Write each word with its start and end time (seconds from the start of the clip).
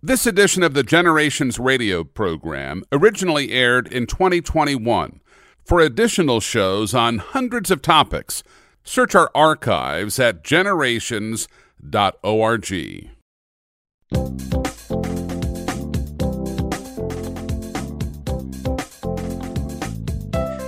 This 0.00 0.26
edition 0.26 0.62
of 0.62 0.74
the 0.74 0.84
Generations 0.84 1.58
Radio 1.58 2.04
program 2.04 2.84
originally 2.92 3.50
aired 3.50 3.88
in 3.88 4.06
2021. 4.06 5.20
For 5.64 5.80
additional 5.80 6.38
shows 6.38 6.94
on 6.94 7.18
hundreds 7.18 7.68
of 7.72 7.82
topics, 7.82 8.44
search 8.84 9.16
our 9.16 9.28
archives 9.34 10.20
at 10.20 10.44
generations.org. 10.44 11.48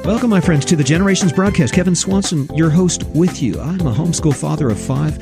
Welcome, 0.04 0.30
my 0.30 0.40
friends, 0.40 0.64
to 0.64 0.74
the 0.74 0.82
Generations 0.84 1.32
broadcast. 1.32 1.72
Kevin 1.72 1.94
Swanson, 1.94 2.48
your 2.56 2.70
host, 2.70 3.04
with 3.10 3.40
you. 3.40 3.60
I'm 3.60 3.86
a 3.86 3.94
homeschool 3.94 4.34
father 4.34 4.70
of 4.70 4.80
five, 4.80 5.18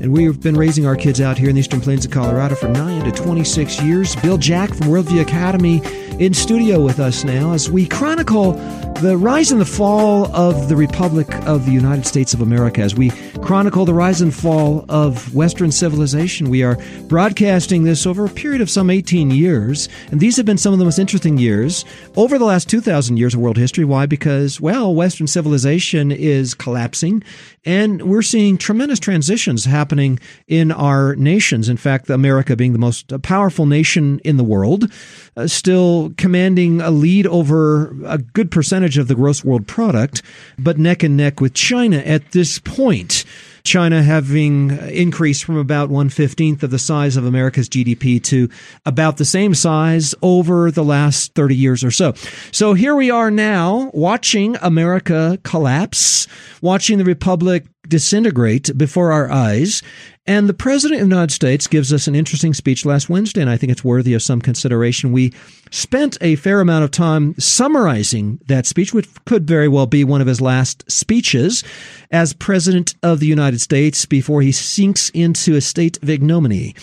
and 0.00 0.12
we've 0.12 0.40
been 0.40 0.56
raising 0.56 0.86
our 0.86 0.96
kids 0.96 1.20
out 1.20 1.36
here 1.36 1.48
in 1.50 1.54
the 1.54 1.60
Eastern 1.60 1.80
Plains 1.80 2.04
of 2.06 2.10
Colorado 2.10 2.54
for 2.54 2.68
nine 2.68 3.04
to 3.04 3.12
26 3.12 3.82
years. 3.82 4.16
Bill 4.16 4.38
Jack 4.38 4.70
from 4.70 4.86
Worldview 4.86 5.20
Academy 5.20 5.82
in 6.18 6.32
studio 6.32 6.82
with 6.82 6.98
us 6.98 7.22
now 7.22 7.52
as 7.52 7.70
we 7.70 7.86
chronicle 7.86 8.52
the 9.00 9.16
rise 9.16 9.52
and 9.52 9.60
the 9.60 9.66
fall 9.66 10.34
of 10.34 10.68
the 10.68 10.76
Republic 10.76 11.34
of 11.46 11.66
the 11.66 11.72
United 11.72 12.06
States 12.06 12.32
of 12.32 12.40
America, 12.40 12.80
as 12.80 12.94
we 12.94 13.10
chronicle 13.42 13.84
the 13.84 13.94
rise 13.94 14.20
and 14.20 14.34
fall 14.34 14.84
of 14.88 15.34
Western 15.34 15.72
civilization. 15.72 16.50
We 16.50 16.62
are 16.62 16.78
broadcasting 17.08 17.82
this 17.84 18.06
over 18.06 18.26
a 18.26 18.28
period 18.28 18.60
of 18.60 18.70
some 18.70 18.90
18 18.90 19.30
years, 19.30 19.88
and 20.10 20.20
these 20.20 20.36
have 20.36 20.46
been 20.46 20.58
some 20.58 20.72
of 20.72 20.78
the 20.78 20.84
most 20.84 20.98
interesting 20.98 21.38
years 21.38 21.84
over 22.16 22.38
the 22.38 22.44
last 22.44 22.68
2,000 22.68 23.16
years 23.16 23.34
of 23.34 23.40
world 23.40 23.56
history. 23.56 23.84
Why? 23.84 24.06
Because, 24.06 24.60
well, 24.60 24.94
Western 24.94 25.26
civilization 25.26 26.12
is 26.12 26.54
collapsing, 26.54 27.24
and 27.64 28.02
we're 28.02 28.22
seeing 28.22 28.56
tremendous 28.56 28.98
transitions 28.98 29.64
happening 29.64 30.20
in 30.46 30.70
our 30.70 31.16
nations. 31.16 31.68
In 31.68 31.76
fact, 31.76 32.08
America 32.08 32.56
being 32.56 32.72
the 32.72 32.78
most 32.78 33.12
powerful 33.22 33.66
nation 33.66 34.20
in 34.24 34.36
the 34.36 34.44
world, 34.44 34.90
uh, 35.36 35.46
still 35.46 36.12
commanding 36.16 36.80
a 36.80 36.90
lead 36.90 37.26
over 37.26 37.94
a 38.06 38.18
good 38.18 38.50
percentage 38.50 38.96
of 38.96 39.08
the 39.08 39.14
gross 39.14 39.44
world 39.44 39.66
product, 39.66 40.22
but 40.58 40.78
neck 40.78 41.02
and 41.02 41.16
neck 41.16 41.40
with 41.40 41.54
China 41.54 41.98
at 41.98 42.32
this 42.32 42.58
point. 42.58 43.24
China 43.62 44.02
having 44.02 44.72
uh, 44.72 44.86
increased 44.86 45.44
from 45.44 45.56
about 45.56 45.90
115th 45.90 46.62
of 46.62 46.70
the 46.70 46.78
size 46.78 47.16
of 47.16 47.24
America's 47.24 47.68
GDP 47.68 48.22
to 48.24 48.48
about 48.86 49.16
the 49.16 49.24
same 49.24 49.54
size 49.54 50.14
over 50.22 50.70
the 50.70 50.84
last 50.84 51.34
30 51.34 51.56
years 51.56 51.84
or 51.84 51.90
so. 51.90 52.14
So 52.52 52.74
here 52.74 52.94
we 52.94 53.10
are 53.10 53.30
now 53.30 53.90
watching 53.94 54.56
America 54.62 55.38
collapse, 55.42 56.26
watching 56.62 56.98
the 56.98 57.04
Republic 57.04 57.66
disintegrate 57.88 58.76
before 58.76 59.12
our 59.12 59.30
eyes. 59.30 59.82
And 60.30 60.48
the 60.48 60.54
President 60.54 61.02
of 61.02 61.08
the 61.08 61.12
United 61.16 61.34
States 61.34 61.66
gives 61.66 61.92
us 61.92 62.06
an 62.06 62.14
interesting 62.14 62.54
speech 62.54 62.86
last 62.86 63.10
Wednesday, 63.10 63.40
and 63.40 63.50
I 63.50 63.56
think 63.56 63.72
it's 63.72 63.82
worthy 63.82 64.14
of 64.14 64.22
some 64.22 64.40
consideration. 64.40 65.10
We 65.10 65.32
spent 65.72 66.16
a 66.20 66.36
fair 66.36 66.60
amount 66.60 66.84
of 66.84 66.92
time 66.92 67.34
summarizing 67.36 68.38
that 68.46 68.64
speech, 68.64 68.94
which 68.94 69.08
could 69.24 69.44
very 69.44 69.66
well 69.66 69.86
be 69.86 70.04
one 70.04 70.20
of 70.20 70.28
his 70.28 70.40
last 70.40 70.88
speeches 70.88 71.64
as 72.12 72.32
President 72.32 72.94
of 73.02 73.18
the 73.18 73.26
United 73.26 73.60
States 73.60 74.06
before 74.06 74.40
he 74.40 74.52
sinks 74.52 75.10
into 75.10 75.56
a 75.56 75.60
state 75.60 76.00
of 76.00 76.08
ignominy. 76.08 76.76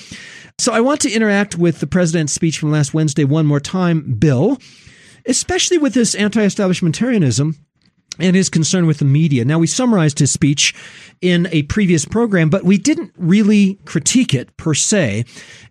So 0.60 0.74
I 0.74 0.82
want 0.82 1.00
to 1.02 1.12
interact 1.14 1.58
with 1.58 1.80
the 1.80 1.88
President's 1.88 2.34
speech 2.34 2.60
from 2.60 2.72
last 2.72 2.94
Wednesday 2.94 3.24
one 3.24 3.46
more 3.46 3.62
time, 3.62 4.16
Bill, 4.16 4.58
especially 5.26 5.78
with 5.78 5.94
this 5.94 6.16
anti 6.16 6.42
establishmentarianism 6.46 7.56
and 8.20 8.36
his 8.36 8.50
concern 8.50 8.86
with 8.86 9.00
the 9.00 9.06
media. 9.06 9.46
Now, 9.46 9.60
we 9.60 9.68
summarized 9.68 10.20
his 10.20 10.32
speech 10.32 10.74
in 11.22 11.48
a 11.52 11.64
previous 11.64 12.06
program, 12.06 12.50
but 12.50 12.64
we 12.64 12.78
didn't 12.78 13.14
really 13.18 13.80
critique 13.86 14.34
it 14.34 14.56
per 14.58 14.74
se. 14.74 15.26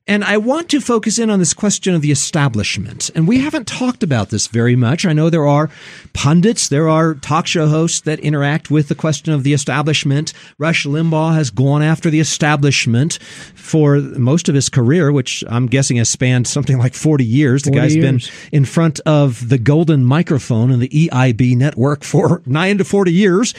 And 0.08 0.22
I 0.22 0.36
want 0.36 0.68
to 0.68 0.80
focus 0.80 1.18
in 1.18 1.30
on 1.30 1.40
this 1.40 1.52
question 1.52 1.92
of 1.92 2.00
the 2.00 2.12
establishment. 2.12 3.10
And 3.16 3.26
we 3.26 3.40
haven't 3.40 3.66
talked 3.66 4.04
about 4.04 4.30
this 4.30 4.46
very 4.46 4.76
much. 4.76 5.04
I 5.04 5.12
know 5.12 5.30
there 5.30 5.48
are 5.48 5.68
pundits, 6.12 6.68
there 6.68 6.88
are 6.88 7.14
talk 7.14 7.48
show 7.48 7.66
hosts 7.66 8.02
that 8.02 8.20
interact 8.20 8.70
with 8.70 8.86
the 8.86 8.94
question 8.94 9.32
of 9.32 9.42
the 9.42 9.52
establishment. 9.52 10.32
Rush 10.58 10.86
Limbaugh 10.86 11.34
has 11.34 11.50
gone 11.50 11.82
after 11.82 12.08
the 12.08 12.20
establishment 12.20 13.18
for 13.56 13.96
most 13.98 14.48
of 14.48 14.54
his 14.54 14.68
career, 14.68 15.10
which 15.10 15.42
I'm 15.48 15.66
guessing 15.66 15.96
has 15.96 16.08
spanned 16.08 16.46
something 16.46 16.78
like 16.78 16.94
40 16.94 17.24
years. 17.24 17.64
The 17.64 17.70
40 17.70 17.80
guy's 17.80 17.96
years. 17.96 18.04
been 18.04 18.58
in 18.58 18.64
front 18.64 19.00
of 19.06 19.48
the 19.48 19.58
golden 19.58 20.04
microphone 20.04 20.70
in 20.70 20.78
the 20.78 20.88
EIB 20.88 21.56
network 21.56 22.04
for 22.04 22.35
nine 22.44 22.78
to 22.78 22.84
40 22.84 23.12
years. 23.12 23.54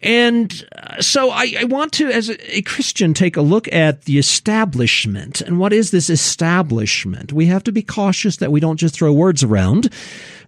And 0.00 0.64
uh, 0.76 1.00
so 1.02 1.30
I, 1.30 1.54
I 1.58 1.64
want 1.64 1.92
to, 1.94 2.08
as 2.08 2.28
a, 2.28 2.58
a 2.58 2.62
Christian, 2.62 3.14
take 3.14 3.36
a 3.36 3.42
look 3.42 3.72
at 3.72 4.02
the 4.02 4.18
establishment. 4.18 5.40
And 5.40 5.58
what 5.58 5.72
is 5.72 5.90
this 5.90 6.08
establishment? 6.08 7.32
We 7.32 7.46
have 7.46 7.64
to 7.64 7.72
be 7.72 7.82
cautious 7.82 8.36
that 8.36 8.52
we 8.52 8.60
don't 8.60 8.76
just 8.76 8.94
throw 8.94 9.12
words 9.12 9.42
around, 9.42 9.92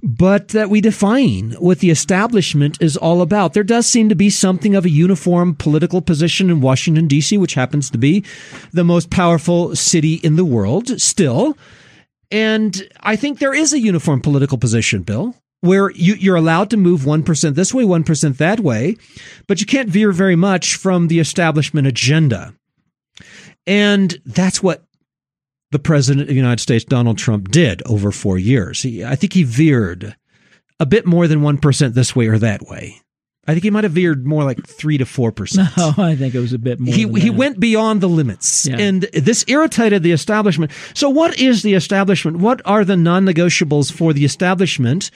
but 0.02 0.48
that 0.48 0.70
we 0.70 0.80
define 0.80 1.52
what 1.58 1.80
the 1.80 1.90
establishment 1.90 2.80
is 2.80 2.96
all 2.96 3.22
about. 3.22 3.52
There 3.52 3.64
does 3.64 3.86
seem 3.86 4.08
to 4.08 4.14
be 4.14 4.30
something 4.30 4.76
of 4.76 4.84
a 4.84 4.90
uniform 4.90 5.56
political 5.56 6.00
position 6.00 6.48
in 6.48 6.60
Washington, 6.60 7.08
D.C., 7.08 7.36
which 7.36 7.54
happens 7.54 7.90
to 7.90 7.98
be 7.98 8.24
the 8.72 8.84
most 8.84 9.10
powerful 9.10 9.74
city 9.74 10.14
in 10.14 10.36
the 10.36 10.44
world 10.44 11.00
still. 11.00 11.56
And 12.30 12.88
I 13.00 13.16
think 13.16 13.40
there 13.40 13.54
is 13.54 13.72
a 13.72 13.80
uniform 13.80 14.20
political 14.20 14.58
position, 14.58 15.02
Bill, 15.02 15.34
where 15.60 15.90
you, 15.90 16.14
you're 16.14 16.36
allowed 16.36 16.70
to 16.70 16.76
move 16.76 17.02
1% 17.02 17.54
this 17.54 17.74
way, 17.74 17.84
1% 17.84 18.36
that 18.38 18.60
way, 18.60 18.96
but 19.46 19.60
you 19.60 19.66
can't 19.66 19.90
veer 19.90 20.12
very 20.12 20.36
much 20.36 20.76
from 20.76 21.08
the 21.08 21.20
establishment 21.20 21.86
agenda. 21.86 22.54
And 23.66 24.18
that's 24.24 24.62
what 24.62 24.84
the 25.70 25.78
president 25.78 26.22
of 26.22 26.28
the 26.28 26.34
United 26.34 26.60
States, 26.60 26.84
Donald 26.84 27.18
Trump, 27.18 27.50
did 27.50 27.82
over 27.86 28.10
four 28.10 28.38
years. 28.38 28.82
He, 28.82 29.04
I 29.04 29.14
think 29.16 29.34
he 29.34 29.44
veered 29.44 30.16
a 30.80 30.86
bit 30.86 31.06
more 31.06 31.28
than 31.28 31.40
1% 31.40 31.94
this 31.94 32.16
way 32.16 32.26
or 32.26 32.38
that 32.38 32.62
way. 32.62 33.00
I 33.46 33.52
think 33.52 33.64
he 33.64 33.70
might 33.70 33.84
have 33.84 33.92
veered 33.92 34.26
more 34.26 34.44
like 34.44 34.64
3 34.66 34.98
to 34.98 35.04
4%. 35.04 35.76
No, 35.98 36.04
I 36.04 36.14
think 36.14 36.34
it 36.34 36.40
was 36.40 36.52
a 36.52 36.58
bit 36.58 36.78
more. 36.78 36.94
He, 36.94 37.08
he 37.20 37.30
went 37.30 37.58
beyond 37.58 38.00
the 38.00 38.08
limits 38.08 38.66
Yeah. 38.66 38.76
and 38.78 39.02
this 39.14 39.44
irritated 39.48 40.02
the 40.02 40.12
establishment. 40.12 40.70
So 40.94 41.08
what 41.08 41.38
is 41.38 41.62
the 41.62 41.74
establishment? 41.74 42.36
What 42.38 42.60
are 42.64 42.84
the 42.84 42.96
non-negotiables 42.96 43.90
for 43.92 44.12
the 44.12 44.24
establishment 44.24 45.10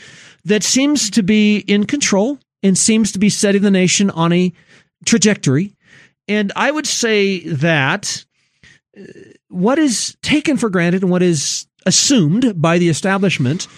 that 0.44 0.62
seems 0.62 1.10
to 1.10 1.22
be 1.22 1.58
in 1.58 1.84
control 1.84 2.38
and 2.62 2.78
seems 2.78 3.12
to 3.12 3.18
be 3.18 3.28
setting 3.28 3.62
the 3.62 3.70
nation 3.70 4.10
on 4.10 4.32
a 4.32 4.52
trajectory? 5.04 5.76
And 6.26 6.50
I 6.56 6.70
would 6.70 6.86
say 6.86 7.40
that 7.40 8.24
uh, 8.98 9.02
what 9.48 9.78
is 9.78 10.16
taken 10.22 10.56
for 10.56 10.70
granted 10.70 11.02
and 11.02 11.10
what 11.10 11.22
is 11.22 11.66
assumed 11.84 12.60
by 12.60 12.78
the 12.78 12.88
establishment 12.88 13.68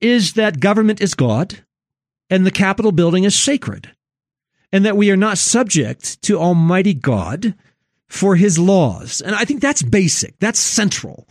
is 0.00 0.32
that 0.32 0.58
government 0.60 1.02
is 1.02 1.12
God 1.14 1.62
and 2.32 2.46
the 2.46 2.50
Capitol 2.50 2.92
building 2.92 3.24
is 3.24 3.38
sacred 3.38 3.90
and 4.72 4.86
that 4.86 4.96
we 4.96 5.10
are 5.10 5.18
not 5.18 5.36
subject 5.36 6.20
to 6.22 6.38
Almighty 6.38 6.94
God 6.94 7.54
for 8.08 8.36
his 8.36 8.58
laws. 8.58 9.20
And 9.20 9.36
I 9.36 9.44
think 9.44 9.60
that's 9.60 9.82
basic. 9.82 10.38
That's 10.40 10.58
central. 10.58 11.28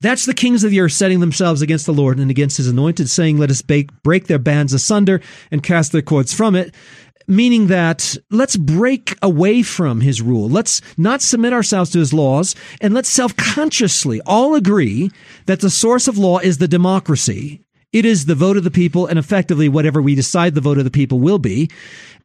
That's 0.00 0.24
the 0.24 0.32
kings 0.32 0.64
of 0.64 0.70
the 0.70 0.80
earth 0.80 0.92
setting 0.92 1.20
themselves 1.20 1.60
against 1.60 1.84
the 1.84 1.92
Lord 1.92 2.18
and 2.18 2.30
against 2.30 2.56
his 2.56 2.66
anointed, 2.66 3.10
saying, 3.10 3.36
Let 3.36 3.50
us 3.50 3.60
break, 3.60 4.26
their 4.26 4.38
bands 4.38 4.72
asunder 4.72 5.20
and 5.50 5.62
cast 5.62 5.92
their 5.92 6.00
cords 6.00 6.32
from 6.32 6.56
it. 6.56 6.74
Meaning 7.26 7.66
that 7.66 8.16
let's 8.30 8.56
break 8.56 9.18
away 9.20 9.62
from 9.62 10.00
his 10.00 10.22
rule. 10.22 10.48
Let's 10.48 10.80
not 10.96 11.20
submit 11.20 11.52
ourselves 11.52 11.90
to 11.90 11.98
his 11.98 12.14
laws 12.14 12.54
and 12.80 12.94
let's 12.94 13.10
self 13.10 13.36
consciously 13.36 14.22
all 14.24 14.54
agree 14.54 15.10
that 15.44 15.60
the 15.60 15.68
source 15.68 16.08
of 16.08 16.16
law 16.16 16.38
is 16.38 16.56
the 16.56 16.68
democracy. 16.68 17.66
It 17.92 18.04
is 18.04 18.26
the 18.26 18.34
vote 18.34 18.56
of 18.56 18.64
the 18.64 18.70
people 18.70 19.06
and 19.06 19.18
effectively 19.18 19.68
whatever 19.68 20.02
we 20.02 20.14
decide 20.14 20.54
the 20.54 20.60
vote 20.60 20.78
of 20.78 20.84
the 20.84 20.90
people 20.90 21.20
will 21.20 21.38
be. 21.38 21.70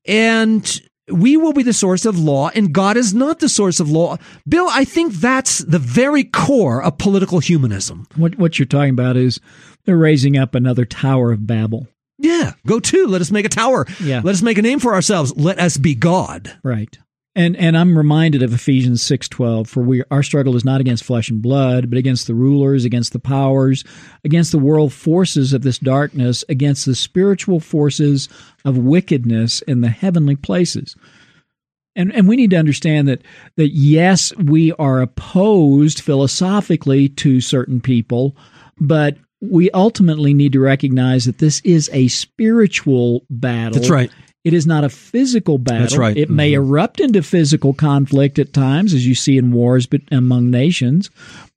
And 0.06 0.82
we 1.12 1.38
will 1.38 1.54
be 1.54 1.64
the 1.64 1.74
source 1.74 2.06
of 2.06 2.18
law 2.18 2.50
and 2.54 2.74
God 2.74 2.98
is 2.98 3.14
not 3.14 3.40
the 3.40 3.50
source 3.50 3.80
of 3.80 3.90
law. 3.90 4.18
Bill, 4.48 4.68
I 4.70 4.86
think 4.86 5.14
that's 5.14 5.60
the 5.60 5.80
very 5.80 6.24
core 6.24 6.84
of 6.84 6.98
political 6.98 7.40
humanism. 7.40 8.08
What 8.16 8.38
what 8.38 8.60
you're 8.60 8.66
talking 8.66 8.92
about 8.92 9.18
is 9.18 9.40
they're 9.86 9.98
raising 9.98 10.38
up 10.38 10.56
another 10.56 10.86
Tower 10.86 11.32
of 11.32 11.46
Babel. 11.46 11.88
Yeah, 12.20 12.54
go 12.66 12.80
to. 12.80 13.08
Let 13.08 13.22
us 13.22 13.32
make 13.32 13.46
a 13.46 13.50
tower. 13.50 13.86
Yeah. 14.00 14.22
Let 14.24 14.34
us 14.34 14.42
make 14.42 14.58
a 14.58 14.62
name 14.62 14.80
for 14.80 14.94
ourselves. 14.94 15.36
Let 15.36 15.60
us 15.60 15.78
be 15.78 15.96
God. 15.96 16.58
Right. 16.64 16.98
And 17.36 17.58
and 17.58 17.76
I'm 17.76 17.98
reminded 17.98 18.44
of 18.44 18.54
Ephesians 18.54 19.02
6:12 19.02 19.68
for 19.68 19.82
we 19.82 20.04
our 20.12 20.22
struggle 20.22 20.56
is 20.56 20.64
not 20.64 20.82
against 20.82 21.04
flesh 21.04 21.30
and 21.30 21.42
blood 21.42 21.90
but 21.90 21.98
against 21.98 22.28
the 22.28 22.36
rulers 22.36 22.86
against 22.86 23.12
the 23.12 23.20
powers 23.20 23.84
against 24.24 24.52
the 24.52 24.60
world 24.60 24.94
forces 24.94 25.52
of 25.52 25.64
this 25.64 25.80
darkness 25.80 26.44
against 26.48 26.86
the 26.86 26.94
spiritual 26.94 27.60
forces 27.60 28.30
of 28.66 28.78
wickedness 28.78 29.62
in 29.64 29.82
the 29.82 29.90
heavenly 29.90 30.36
places. 30.36 30.96
And 31.96 32.14
and 32.14 32.28
we 32.28 32.36
need 32.36 32.52
to 32.52 32.58
understand 32.58 33.08
that 33.08 33.24
that 33.56 33.70
yes 33.70 34.36
we 34.38 34.72
are 34.74 35.02
opposed 35.02 36.02
philosophically 36.02 37.10
to 37.10 37.42
certain 37.42 37.82
people 37.82 38.38
but 38.80 39.18
we 39.42 39.70
ultimately 39.72 40.34
need 40.34 40.54
to 40.54 40.60
recognize 40.60 41.26
that 41.26 41.40
this 41.40 41.62
is 41.62 41.90
a 41.94 42.08
spiritual 42.08 43.26
battle 43.30 43.74
That's 43.74 43.90
right. 43.90 44.12
It 44.44 44.54
is 44.54 44.68
not 44.68 44.84
a 44.84 44.90
physical 44.90 45.58
battle. 45.58 45.82
That's 45.82 45.98
right. 45.98 46.18
It 46.18 46.30
may 46.30 46.52
Mhm. 46.52 46.56
erupt 46.56 47.00
into 47.00 47.24
physical 47.24 47.74
conflict 47.74 48.38
at 48.40 48.52
times, 48.54 48.94
as 48.94 49.08
you 49.08 49.16
see 49.16 49.38
in 49.38 49.52
wars 49.52 49.86
but 49.86 50.02
among 50.12 50.52
nations. 50.52 51.10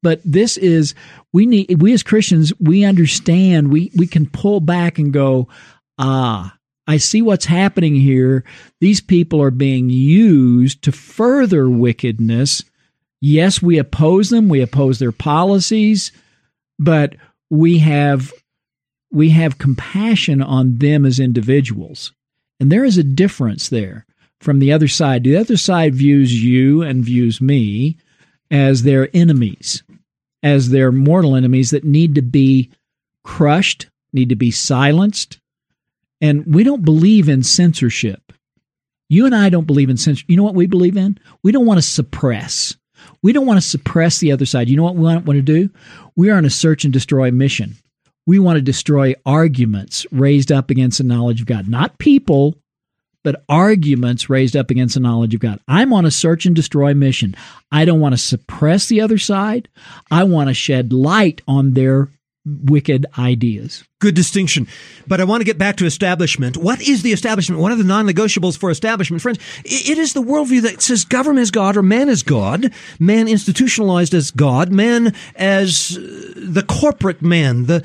But 0.03 0.21
this 0.25 0.57
is 0.57 0.95
we 1.33 1.47
need 1.47 1.81
we 1.83 1.93
as 1.93 2.03
Christians 2.05 2.53
we 2.61 2.85
understand 2.85 3.69
we 3.73 3.91
we 3.97 4.07
can 4.07 4.27
pull 4.27 4.61
back 4.61 4.99
and 4.99 5.13
go 5.13 5.49
ah 5.99 6.53
I 6.89 6.99
see 6.99 7.21
what's 7.21 7.47
happening 7.47 7.97
here. 7.97 8.45
These 8.81 9.01
people 9.01 9.43
are 9.43 9.51
being 9.51 9.91
used 9.91 10.83
to 10.83 10.93
further 10.93 11.69
wickedness. 11.69 12.63
Yes, 13.21 13.61
we 13.61 13.79
oppose 13.79 14.31
them. 14.31 14.49
We 14.49 14.61
oppose 14.61 15.01
their 15.01 15.11
policies, 15.11 16.13
but 16.79 17.17
we 17.51 17.79
have 17.79 18.33
we 19.11 19.31
have 19.31 19.59
compassion 19.59 20.41
on 20.41 20.79
them 20.79 21.05
as 21.05 21.19
individuals. 21.19 22.13
And 22.61 22.73
there 22.73 22.85
is 22.85 22.99
a 22.99 23.05
difference 23.05 23.69
there 23.69 24.07
from 24.41 24.59
the 24.59 24.73
other 24.73 24.89
side. 24.89 25.25
The 25.25 25.37
other 25.37 25.57
side 25.57 25.95
views 25.95 26.43
you 26.43 26.83
and 26.83 27.05
views 27.05 27.41
me 27.41 27.97
as 28.51 28.83
their 28.83 29.09
enemies, 29.15 29.83
as 30.43 30.71
their 30.71 30.93
mortal 30.93 31.35
enemies 31.35 31.71
that 31.71 31.85
need 31.85 32.15
to 32.15 32.23
be 32.23 32.71
crushed, 33.25 33.89
need 34.13 34.29
to 34.29 34.37
be 34.37 34.51
silenced. 34.51 35.41
And 36.21 36.45
we 36.47 36.65
don't 36.65 36.85
believe 36.85 37.29
in 37.29 37.43
censorship. 37.43 38.33
You 39.09 39.27
and 39.27 39.35
I 39.35 39.51
don't 39.51 39.67
believe 39.67 39.91
in 39.91 39.97
censorship. 39.97 40.31
You 40.31 40.37
know 40.37 40.43
what 40.43 40.55
we 40.55 40.67
believe 40.67 40.97
in? 40.97 41.19
We 41.43 41.53
don't 41.53 41.67
want 41.67 41.79
to 41.79 41.83
suppress. 41.83 42.77
We 43.23 43.33
don't 43.33 43.47
want 43.47 43.61
to 43.61 43.67
suppress 43.67 44.19
the 44.19 44.33
other 44.33 44.47
side. 44.47 44.69
You 44.69 44.77
know 44.77 44.83
what 44.83 44.97
we 44.97 45.03
want, 45.03 45.27
to 45.27 45.43
do? 45.43 45.71
We 46.17 46.31
are 46.31 46.37
on 46.37 46.45
a 46.45 46.51
search 46.51 46.85
and 46.85 46.93
destroy 46.93 47.31
mission. 47.31 47.77
We 48.27 48.39
want 48.39 48.57
to 48.57 48.63
destroy 48.63 49.15
arguments 49.25 50.07
raised 50.11 50.51
up 50.51 50.71
against 50.71 50.99
the 50.99 51.05
knowledge 51.05 51.41
of 51.41 51.47
God, 51.47 51.69
not 51.69 51.99
people, 51.99 52.57
but 53.23 53.45
arguments 53.49 54.31
raised 54.31 54.57
up 54.57 54.71
against 54.71 54.95
the 54.95 55.01
knowledge 55.01 55.35
of 55.35 55.41
God. 55.41 55.61
I'm 55.67 55.93
on 55.93 56.05
a 56.05 56.11
search 56.11 56.47
and 56.47 56.55
destroy 56.55 56.95
mission. 56.95 57.35
I 57.73 57.85
don't 57.85 58.01
want 58.01 58.15
to 58.15 58.21
suppress 58.21 58.87
the 58.87 59.01
other 59.01 59.19
side. 59.19 59.69
I 60.11 60.25
want 60.25 60.49
to 60.49 60.55
shed 60.55 60.93
light 60.93 61.43
on 61.49 61.73
their 61.73 62.09
wicked 62.47 63.07
ideas. 63.19 63.85
Good 63.99 64.15
distinction. 64.15 64.69
But 65.07 65.21
I 65.21 65.25
want 65.25 65.41
to 65.41 65.45
get 65.45 65.59
back 65.59 65.77
to 65.79 65.87
establishment. 65.87 66.57
What 66.57 66.81
is 66.81 67.03
the 67.03 67.13
establishment? 67.13 67.61
One 67.61 67.73
of 67.73 67.79
the 67.79 67.85
non 67.85 68.07
negotiables 68.07 68.57
for 68.57 68.71
establishment, 68.71 69.23
friends, 69.23 69.41
it 69.65 69.99
is 69.99 70.13
the 70.13 70.23
worldview 70.23 70.63
that 70.63 70.81
says 70.81 71.05
government 71.05 71.43
is 71.43 71.51
God 71.51 71.77
or 71.77 71.83
man 71.83 72.09
is 72.09 72.23
God, 72.23 72.73
man 73.01 73.27
institutionalized 73.27 74.15
as 74.15 74.31
God, 74.31 74.71
man 74.71 75.15
as 75.35 75.99
uh, 75.99 76.33
the 76.37 76.63
corporate 76.63 77.23
man, 77.23 77.67
the 77.67 77.85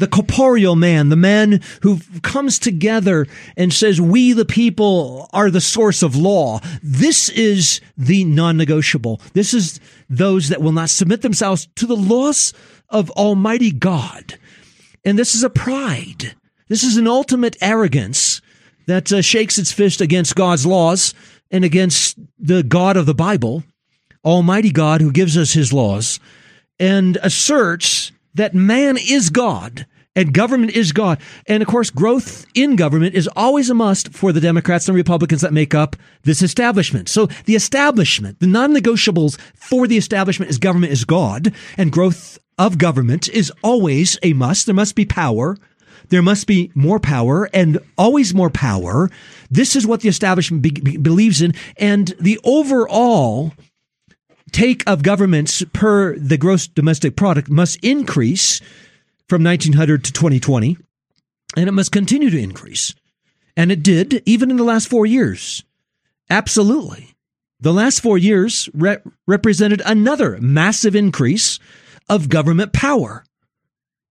the 0.00 0.08
corporeal 0.08 0.76
man, 0.76 1.10
the 1.10 1.16
man 1.16 1.60
who 1.82 2.00
comes 2.22 2.58
together 2.58 3.26
and 3.56 3.72
says, 3.72 4.00
we 4.00 4.32
the 4.32 4.46
people 4.46 5.28
are 5.32 5.50
the 5.50 5.60
source 5.60 6.02
of 6.02 6.16
law. 6.16 6.58
This 6.82 7.28
is 7.28 7.80
the 7.96 8.24
non-negotiable. 8.24 9.20
This 9.34 9.54
is 9.54 9.78
those 10.08 10.48
that 10.48 10.62
will 10.62 10.72
not 10.72 10.90
submit 10.90 11.22
themselves 11.22 11.68
to 11.76 11.86
the 11.86 11.96
laws 11.96 12.54
of 12.88 13.10
Almighty 13.10 13.70
God. 13.70 14.38
And 15.04 15.18
this 15.18 15.34
is 15.34 15.44
a 15.44 15.50
pride. 15.50 16.34
This 16.68 16.82
is 16.82 16.96
an 16.96 17.06
ultimate 17.06 17.56
arrogance 17.60 18.40
that 18.86 19.12
uh, 19.12 19.20
shakes 19.20 19.58
its 19.58 19.70
fist 19.70 20.00
against 20.00 20.34
God's 20.34 20.64
laws 20.64 21.14
and 21.50 21.64
against 21.64 22.18
the 22.38 22.62
God 22.62 22.96
of 22.96 23.06
the 23.06 23.14
Bible, 23.14 23.64
Almighty 24.24 24.70
God 24.70 25.00
who 25.02 25.12
gives 25.12 25.36
us 25.36 25.52
his 25.52 25.72
laws, 25.72 26.18
and 26.78 27.18
asserts 27.22 28.12
that 28.34 28.54
man 28.54 28.96
is 28.96 29.30
God 29.30 29.86
and 30.16 30.34
government 30.34 30.72
is 30.72 30.92
God. 30.92 31.20
And 31.46 31.62
of 31.62 31.68
course, 31.68 31.90
growth 31.90 32.46
in 32.54 32.76
government 32.76 33.14
is 33.14 33.28
always 33.36 33.70
a 33.70 33.74
must 33.74 34.12
for 34.12 34.32
the 34.32 34.40
Democrats 34.40 34.88
and 34.88 34.96
Republicans 34.96 35.40
that 35.40 35.52
make 35.52 35.74
up 35.74 35.96
this 36.22 36.42
establishment. 36.42 37.08
So 37.08 37.26
the 37.44 37.54
establishment, 37.54 38.40
the 38.40 38.46
non-negotiables 38.46 39.38
for 39.54 39.86
the 39.86 39.96
establishment 39.96 40.50
is 40.50 40.58
government 40.58 40.92
is 40.92 41.04
God 41.04 41.54
and 41.76 41.92
growth 41.92 42.38
of 42.58 42.78
government 42.78 43.28
is 43.28 43.52
always 43.62 44.18
a 44.22 44.32
must. 44.32 44.66
There 44.66 44.74
must 44.74 44.94
be 44.94 45.04
power. 45.04 45.56
There 46.08 46.22
must 46.22 46.46
be 46.46 46.72
more 46.74 46.98
power 46.98 47.48
and 47.54 47.78
always 47.96 48.34
more 48.34 48.50
power. 48.50 49.10
This 49.48 49.76
is 49.76 49.86
what 49.86 50.00
the 50.00 50.08
establishment 50.08 50.62
be- 50.62 50.70
be- 50.70 50.96
believes 50.96 51.40
in. 51.40 51.54
And 51.76 52.08
the 52.18 52.40
overall 52.42 53.52
take 54.50 54.88
of 54.88 55.02
governments 55.02 55.62
per 55.72 56.16
the 56.16 56.36
gross 56.38 56.66
domestic 56.66 57.16
product 57.16 57.48
must 57.48 57.82
increase 57.84 58.60
from 59.28 59.44
1900 59.44 60.04
to 60.04 60.12
2020, 60.12 60.76
and 61.56 61.68
it 61.68 61.72
must 61.72 61.92
continue 61.92 62.30
to 62.30 62.38
increase. 62.38 62.94
And 63.56 63.70
it 63.70 63.82
did, 63.82 64.22
even 64.26 64.50
in 64.50 64.56
the 64.56 64.64
last 64.64 64.88
four 64.88 65.06
years. 65.06 65.64
Absolutely. 66.28 67.14
The 67.60 67.72
last 67.72 68.00
four 68.00 68.16
years 68.16 68.68
re- 68.72 68.98
represented 69.26 69.82
another 69.84 70.38
massive 70.40 70.96
increase 70.96 71.58
of 72.08 72.28
government 72.28 72.72
power. 72.72 73.24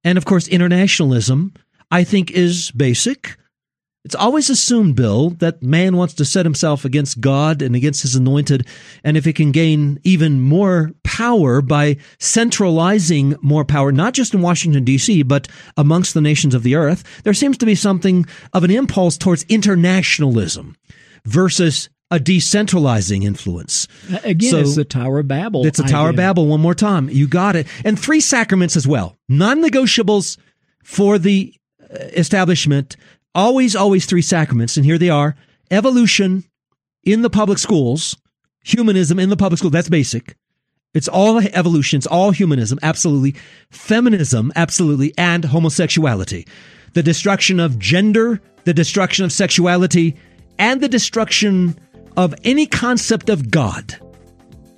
And 0.03 0.17
of 0.17 0.25
course, 0.25 0.47
internationalism, 0.47 1.53
I 1.89 2.03
think, 2.03 2.31
is 2.31 2.71
basic. 2.71 3.37
It's 4.05 4.15
always 4.15 4.49
assumed, 4.49 4.95
Bill, 4.95 5.31
that 5.39 5.61
man 5.61 5.97
wants 5.97 6.13
to 6.15 6.25
set 6.25 6.45
himself 6.45 6.85
against 6.85 7.19
God 7.19 7.61
and 7.61 7.75
against 7.75 8.01
his 8.01 8.15
anointed. 8.15 8.65
And 9.03 9.17
if 9.17 9.25
he 9.25 9.33
can 9.33 9.51
gain 9.51 9.99
even 10.05 10.39
more 10.39 10.91
power 11.03 11.61
by 11.61 11.97
centralizing 12.17 13.35
more 13.41 13.65
power, 13.65 13.91
not 13.91 14.13
just 14.13 14.33
in 14.33 14.41
Washington, 14.41 14.85
D.C., 14.85 15.23
but 15.23 15.49
amongst 15.75 16.13
the 16.13 16.21
nations 16.21 16.55
of 16.55 16.63
the 16.63 16.75
earth, 16.75 17.03
there 17.23 17.33
seems 17.33 17.57
to 17.57 17.65
be 17.65 17.75
something 17.75 18.25
of 18.53 18.63
an 18.63 18.71
impulse 18.71 19.17
towards 19.17 19.43
internationalism 19.49 20.77
versus 21.25 21.89
a 22.09 22.19
decentralizing 22.19 23.23
influence. 23.23 23.87
Again, 24.23 24.49
So- 24.51 24.59
it's 24.59 24.75
the 24.75 24.85
Tower 24.85 25.19
of 25.19 25.27
Babel. 25.27 25.65
It's 25.65 25.79
a 25.79 25.83
Tower 25.83 26.09
of. 26.11 26.15
Babel 26.15 26.47
one 26.47 26.61
more 26.61 26.73
time. 26.73 27.09
You 27.09 27.27
got 27.27 27.55
it. 27.55 27.67
And 27.83 27.99
three 27.99 28.21
sacraments 28.21 28.75
as 28.75 28.87
well. 28.87 29.17
Non-negotiables 29.27 30.37
for 30.83 31.19
the 31.19 31.53
uh, 31.83 31.97
establishment. 32.15 32.95
Always, 33.35 33.75
always 33.75 34.05
three 34.05 34.21
sacraments. 34.21 34.77
And 34.77 34.85
here 34.85 34.97
they 34.97 35.09
are. 35.09 35.35
Evolution 35.71 36.43
in 37.03 37.21
the 37.21 37.29
public 37.29 37.59
schools. 37.59 38.17
Humanism 38.63 39.19
in 39.19 39.29
the 39.29 39.37
public 39.37 39.59
school. 39.59 39.69
That's 39.69 39.89
basic. 39.89 40.35
It's 40.93 41.07
all 41.07 41.39
evolution. 41.39 41.97
It's 41.97 42.07
all 42.07 42.31
humanism. 42.31 42.79
Absolutely. 42.81 43.35
Feminism. 43.69 44.51
Absolutely. 44.55 45.13
And 45.17 45.45
homosexuality. 45.45 46.47
The 46.93 47.03
destruction 47.03 47.59
of 47.59 47.77
gender, 47.77 48.41
the 48.65 48.73
destruction 48.73 49.23
of 49.23 49.31
sexuality, 49.31 50.17
and 50.57 50.81
the 50.81 50.89
destruction 50.89 51.79
of 52.17 52.33
any 52.43 52.65
concept 52.65 53.29
of 53.29 53.51
God 53.51 53.99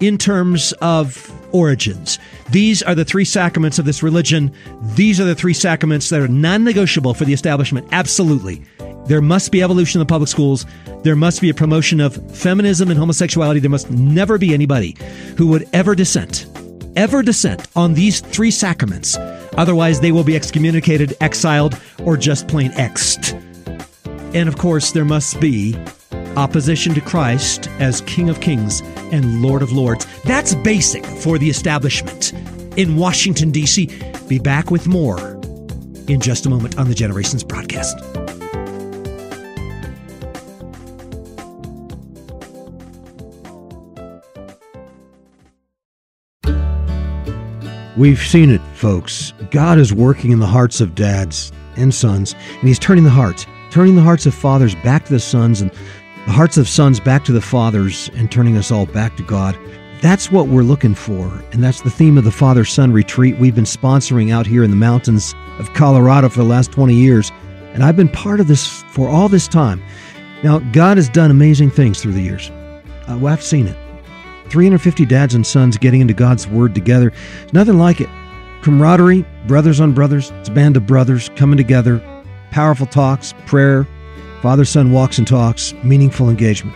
in 0.01 0.17
terms 0.17 0.73
of 0.81 1.31
origins. 1.53 2.19
These 2.49 2.81
are 2.83 2.95
the 2.95 3.05
three 3.05 3.25
sacraments 3.25 3.79
of 3.79 3.85
this 3.85 4.03
religion. 4.03 4.53
These 4.95 5.19
are 5.19 5.25
the 5.25 5.35
three 5.35 5.53
sacraments 5.53 6.09
that 6.09 6.21
are 6.21 6.27
non 6.27 6.63
negotiable 6.63 7.13
for 7.13 7.25
the 7.25 7.33
establishment. 7.33 7.87
Absolutely. 7.91 8.65
There 9.05 9.21
must 9.21 9.51
be 9.51 9.63
evolution 9.63 9.99
in 9.99 10.07
the 10.07 10.11
public 10.11 10.29
schools. 10.29 10.65
There 11.03 11.15
must 11.15 11.41
be 11.41 11.49
a 11.49 11.53
promotion 11.53 11.99
of 11.99 12.15
feminism 12.35 12.89
and 12.89 12.99
homosexuality. 12.99 13.59
There 13.59 13.69
must 13.69 13.89
never 13.89 14.37
be 14.37 14.53
anybody 14.53 14.95
who 15.37 15.47
would 15.47 15.67
ever 15.73 15.95
dissent, 15.95 16.45
ever 16.95 17.23
dissent 17.23 17.67
on 17.75 17.93
these 17.93 18.21
three 18.21 18.51
sacraments. 18.51 19.17
Otherwise, 19.57 19.99
they 19.99 20.11
will 20.11 20.23
be 20.23 20.35
excommunicated, 20.35 21.15
exiled, 21.19 21.79
or 22.03 22.15
just 22.15 22.47
plain 22.47 22.71
exed. 22.71 23.33
And 24.33 24.47
of 24.47 24.57
course, 24.57 24.91
there 24.91 25.03
must 25.03 25.41
be 25.41 25.75
opposition 26.35 26.93
to 26.93 27.01
Christ 27.01 27.67
as 27.79 28.01
King 28.01 28.29
of 28.29 28.39
Kings 28.41 28.81
and 29.11 29.41
Lord 29.41 29.61
of 29.61 29.71
Lords. 29.71 30.05
That's 30.23 30.55
basic 30.55 31.05
for 31.05 31.37
the 31.37 31.49
establishment 31.49 32.33
in 32.77 32.95
Washington, 32.95 33.51
D.C. 33.51 33.89
Be 34.27 34.39
back 34.39 34.71
with 34.71 34.87
more 34.87 35.19
in 36.07 36.19
just 36.19 36.45
a 36.45 36.49
moment 36.49 36.77
on 36.77 36.87
the 36.87 36.95
Generations 36.95 37.43
broadcast. 37.43 37.97
We've 47.97 48.19
seen 48.19 48.49
it, 48.49 48.61
folks. 48.73 49.33
God 49.51 49.77
is 49.77 49.93
working 49.93 50.31
in 50.31 50.39
the 50.39 50.47
hearts 50.47 50.81
of 50.81 50.95
dads 50.95 51.51
and 51.75 51.93
sons, 51.93 52.33
and 52.59 52.67
He's 52.67 52.79
turning 52.79 53.03
the 53.03 53.11
hearts, 53.11 53.45
turning 53.69 53.95
the 53.95 54.01
hearts 54.01 54.25
of 54.25 54.33
fathers 54.33 54.73
back 54.75 55.05
to 55.05 55.13
the 55.13 55.19
sons, 55.19 55.61
and 55.61 55.71
the 56.25 56.31
hearts 56.31 56.57
of 56.57 56.67
sons 56.67 56.99
back 56.99 57.25
to 57.25 57.31
the 57.31 57.41
fathers, 57.41 58.09
and 58.15 58.31
turning 58.31 58.57
us 58.57 58.71
all 58.71 58.85
back 58.85 59.17
to 59.17 59.23
God. 59.23 59.57
That's 60.01 60.31
what 60.31 60.47
we're 60.47 60.63
looking 60.63 60.95
for, 60.95 61.27
and 61.51 61.63
that's 61.63 61.81
the 61.81 61.89
theme 61.89 62.17
of 62.17 62.23
the 62.23 62.31
Father 62.31 62.65
Son 62.65 62.91
Retreat 62.91 63.37
we've 63.37 63.55
been 63.55 63.63
sponsoring 63.63 64.31
out 64.31 64.47
here 64.47 64.63
in 64.63 64.69
the 64.69 64.75
mountains 64.75 65.35
of 65.59 65.73
Colorado 65.73 66.29
for 66.29 66.39
the 66.39 66.49
last 66.49 66.71
20 66.71 66.93
years, 66.93 67.31
and 67.73 67.83
I've 67.83 67.95
been 67.95 68.09
part 68.09 68.39
of 68.39 68.47
this 68.47 68.83
for 68.89 69.09
all 69.09 69.29
this 69.29 69.47
time. 69.47 69.83
Now, 70.43 70.59
God 70.71 70.97
has 70.97 71.09
done 71.09 71.31
amazing 71.31 71.71
things 71.71 72.01
through 72.01 72.13
the 72.13 72.21
years. 72.21 72.49
Uh, 73.07 73.17
well, 73.19 73.33
I've 73.33 73.43
seen 73.43 73.67
it. 73.67 73.77
350 74.49 75.05
dads 75.05 75.33
and 75.33 75.45
sons 75.45 75.77
getting 75.77 76.01
into 76.01 76.13
God's 76.13 76.47
Word 76.47 76.75
together. 76.75 77.13
Nothing 77.53 77.77
like 77.77 78.01
it. 78.01 78.09
Camaraderie, 78.61 79.25
brothers 79.47 79.79
on 79.79 79.93
brothers, 79.93 80.31
it's 80.31 80.49
a 80.49 80.51
band 80.51 80.77
of 80.77 80.85
brothers 80.85 81.29
coming 81.35 81.57
together, 81.57 81.99
powerful 82.51 82.85
talks, 82.85 83.33
prayer, 83.45 83.87
Father 84.41 84.65
son 84.65 84.91
walks 84.91 85.17
and 85.17 85.27
talks, 85.27 85.73
meaningful 85.83 86.29
engagement. 86.29 86.75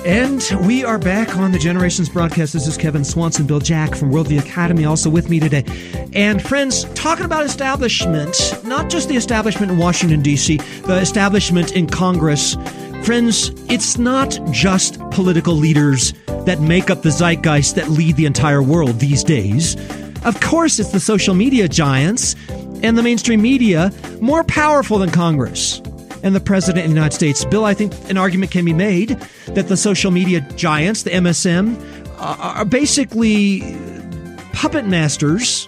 And 0.10 0.44
we 0.66 0.84
are 0.84 0.98
back 0.98 1.38
on 1.38 1.51
the 1.51 1.60
Generations 1.60 2.10
broadcast. 2.10 2.54
This 2.54 2.66
is 2.66 2.78
Kevin 2.78 3.04
Swanson, 3.04 3.46
Bill 3.46 3.60
Jack 3.60 3.94
from 3.94 4.10
Worldview 4.10 4.39
Academy, 4.39 4.84
also 4.84 5.08
with 5.08 5.30
me 5.30 5.39
today. 5.39 5.63
And 6.13 6.42
friends, 6.42 6.86
talking 6.96 7.25
about 7.25 7.46
establishment, 7.46 8.60
not 8.66 8.89
just 8.89 9.08
the 9.08 9.16
establishment 9.16 9.72
in 9.72 9.78
Washington, 9.78 10.24
D.C., 10.24 10.58
the 10.58 10.98
establishment 10.98 11.74
in 11.74 11.86
Congress. 11.86 12.56
Friends, 13.04 13.51
it's 13.70 14.00
not 14.00 14.39
just 14.50 15.00
political 15.12 15.54
leaders 15.54 16.16
that 16.48 16.60
make 16.60 16.89
up 16.89 17.04
the 17.04 17.12
zeitgeist 17.12 17.75
that 17.75 17.89
lead 17.89 18.16
the 18.16 18.25
entire 18.25 18.63
world 18.63 19.00
these 19.00 19.24
days. 19.24 19.75
Of 20.25 20.42
course, 20.42 20.80
it's 20.80 20.92
the 20.92 21.00
social 21.00 21.36
media 21.36 21.68
giants 21.68 22.36
and 22.82 22.98
the 22.98 23.04
mainstream 23.04 23.44
media 23.44 23.94
more 24.22 24.44
powerful 24.44 24.98
than 24.98 25.12
Congress 25.12 25.84
and 26.24 26.36
the 26.36 26.40
President 26.40 26.86
of 26.86 26.90
the 26.90 26.96
United 26.96 27.16
States. 27.16 27.46
Bill, 27.46 27.66
I 27.66 27.74
think 27.74 27.94
an 28.10 28.18
argument 28.18 28.52
can 28.52 28.66
be 28.66 28.74
made 28.74 29.10
that 29.48 29.68
the 29.68 29.78
social 29.78 30.12
media 30.12 30.42
giants, 30.56 31.04
the 31.04 31.12
MSM, 31.12 31.78
are 32.20 32.66
basically 32.66 33.62
puppet 34.54 34.86
masters 34.86 35.68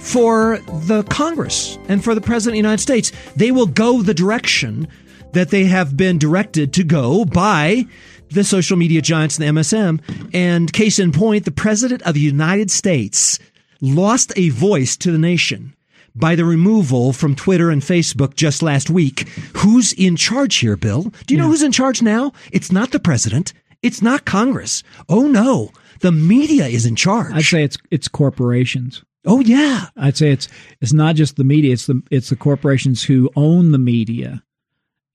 for 0.00 0.58
the 0.86 1.02
Congress 1.10 1.78
and 1.88 2.02
for 2.02 2.14
the 2.14 2.20
President 2.20 2.52
of 2.52 2.62
the 2.62 2.68
United 2.68 2.82
States. 2.82 3.12
They 3.36 3.50
will 3.50 3.66
go 3.66 4.02
the 4.02 4.14
direction 4.14 4.88
that 5.32 5.50
they 5.50 5.64
have 5.64 5.96
been 5.96 6.18
directed 6.18 6.72
to 6.74 6.84
go 6.84 7.24
by 7.24 7.86
the 8.30 8.44
social 8.44 8.76
media 8.76 9.02
giants 9.02 9.38
and 9.38 9.56
the 9.56 9.60
MSM. 9.60 10.00
And 10.32 10.72
case 10.72 10.98
in 10.98 11.12
point, 11.12 11.44
the 11.44 11.50
President 11.50 12.02
of 12.02 12.14
the 12.14 12.20
United 12.20 12.70
States 12.70 13.38
lost 13.80 14.32
a 14.36 14.50
voice 14.50 14.96
to 14.98 15.10
the 15.10 15.18
nation 15.18 15.74
by 16.14 16.34
the 16.34 16.44
removal 16.44 17.12
from 17.12 17.34
Twitter 17.34 17.70
and 17.70 17.82
Facebook 17.82 18.34
just 18.34 18.62
last 18.62 18.90
week. 18.90 19.28
Who's 19.58 19.92
in 19.92 20.16
charge 20.16 20.56
here, 20.56 20.76
Bill? 20.76 21.02
Do 21.26 21.34
you 21.34 21.38
yeah. 21.38 21.44
know 21.44 21.48
who's 21.48 21.62
in 21.62 21.72
charge 21.72 22.02
now? 22.02 22.32
It's 22.52 22.72
not 22.72 22.90
the 22.90 23.00
president. 23.00 23.52
It's 23.82 24.02
not 24.02 24.24
Congress. 24.24 24.82
Oh 25.08 25.26
no, 25.26 25.70
the 26.00 26.12
media 26.12 26.66
is 26.66 26.86
in 26.86 26.96
charge. 26.96 27.32
I'd 27.32 27.44
say 27.44 27.64
it's 27.64 27.78
it's 27.90 28.08
corporations. 28.08 29.02
Oh 29.24 29.40
yeah. 29.40 29.86
I'd 29.96 30.16
say 30.16 30.30
it's 30.30 30.48
it's 30.80 30.92
not 30.92 31.14
just 31.14 31.36
the 31.36 31.44
media, 31.44 31.72
it's 31.72 31.86
the 31.86 32.02
it's 32.10 32.30
the 32.30 32.36
corporations 32.36 33.04
who 33.04 33.30
own 33.36 33.72
the 33.72 33.78
media. 33.78 34.42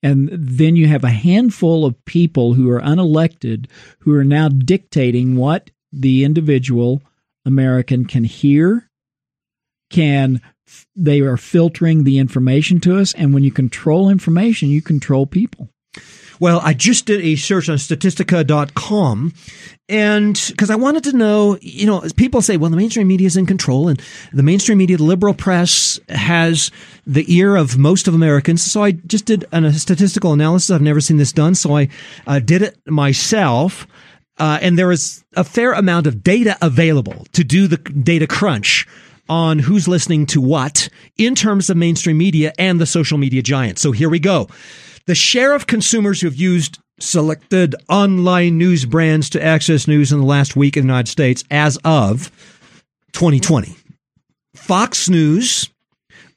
And 0.04 0.30
then 0.32 0.76
you 0.76 0.88
have 0.88 1.04
a 1.04 1.10
handful 1.10 1.86
of 1.86 2.06
people 2.06 2.54
who 2.54 2.70
are 2.70 2.82
unelected 2.82 3.68
who 4.00 4.14
are 4.14 4.24
now 4.24 4.50
dictating 4.50 5.36
what 5.36 5.72
the 5.92 6.24
individual 6.24 7.02
American 7.46 8.06
can 8.06 8.24
hear, 8.24 8.85
can 9.90 10.42
they 10.96 11.22
are 11.22 11.38
filtering 11.38 12.04
the 12.04 12.18
information 12.20 12.80
to 12.82 12.98
us. 12.98 13.14
And 13.14 13.34
when 13.34 13.44
you 13.44 13.52
control 13.52 14.10
information, 14.10 14.70
you 14.70 14.82
control 14.82 15.26
people. 15.26 15.70
Well, 16.40 16.60
I 16.64 16.74
just 16.74 17.06
did 17.06 17.22
a 17.22 17.38
search 17.38 17.70
on 17.70 17.78
statistica.com 17.78 19.34
and 19.88 20.44
because 20.48 20.72
I 20.72 20.76
wanted 20.76 21.04
to 21.06 21.16
know, 21.16 21.58
you 21.62 21.86
know, 21.86 22.04
people 22.16 22.42
say, 22.42 22.58
well, 22.58 22.72
the 22.72 22.78
mainstream 22.78 23.08
media 23.08 23.28
is 23.28 23.38
in 23.38 23.46
control 23.46 23.88
and 23.88 24.02
the 24.34 24.42
mainstream 24.42 24.80
media, 24.80 24.98
the 24.98 25.04
liberal 25.04 25.34
press 25.34 26.00
has 26.10 26.72
the 27.06 27.32
ear 27.34 27.56
of 27.56 27.78
most 27.78 28.08
of 28.08 28.16
Americans. 28.16 28.64
So 28.64 28.84
I 28.84 28.94
just 28.94 29.26
did 29.26 29.46
a 29.52 29.74
statistical 29.74 30.34
analysis. 30.34 30.72
I've 30.72 30.82
never 30.82 31.02
seen 31.02 31.18
this 31.18 31.32
done. 31.32 31.54
So 31.54 31.78
I 31.78 31.90
uh, 32.26 32.40
did 32.40 32.64
it 32.64 32.78
myself. 32.88 33.86
Uh, 34.38 34.58
and 34.62 34.78
there 34.78 34.92
is 34.92 35.24
a 35.36 35.44
fair 35.44 35.74
amount 35.74 36.08
of 36.08 36.24
data 36.24 36.58
available 36.62 37.26
to 37.32 37.44
do 37.44 37.68
the 37.68 37.78
data 37.78 38.28
crunch 38.28 38.88
on 39.30 39.60
who's 39.60 39.88
listening 39.88 40.26
to 40.28 40.42
what 40.42 40.90
in 41.18 41.36
terms 41.36 41.70
of 41.70 41.78
mainstream 41.78 42.18
media 42.18 42.54
and 42.58 42.80
the 42.80 42.86
social 42.86 43.18
media 43.18 43.42
giants. 43.42 43.82
So 43.82 43.92
here 43.92 44.10
we 44.10 44.20
go. 44.20 44.48
The 45.08 45.16
share 45.16 45.54
of 45.54 45.68
consumers 45.68 46.22
who 46.22 46.28
have 46.28 46.36
used 46.36 46.80
selected 47.00 47.76
online 47.90 48.58
news 48.58 48.86
brands 48.86 49.30
to 49.32 49.44
access 49.44 49.88
news 49.88 50.12
in 50.12 50.20
the 50.20 50.26
last 50.26 50.56
week 50.56 50.78
in 50.78 50.84
the 50.84 50.88
United 50.88 51.10
States 51.10 51.44
as 51.52 51.78
of 51.84 52.32
2020. 53.14 53.76
Fox 54.56 55.10
News, 55.10 55.70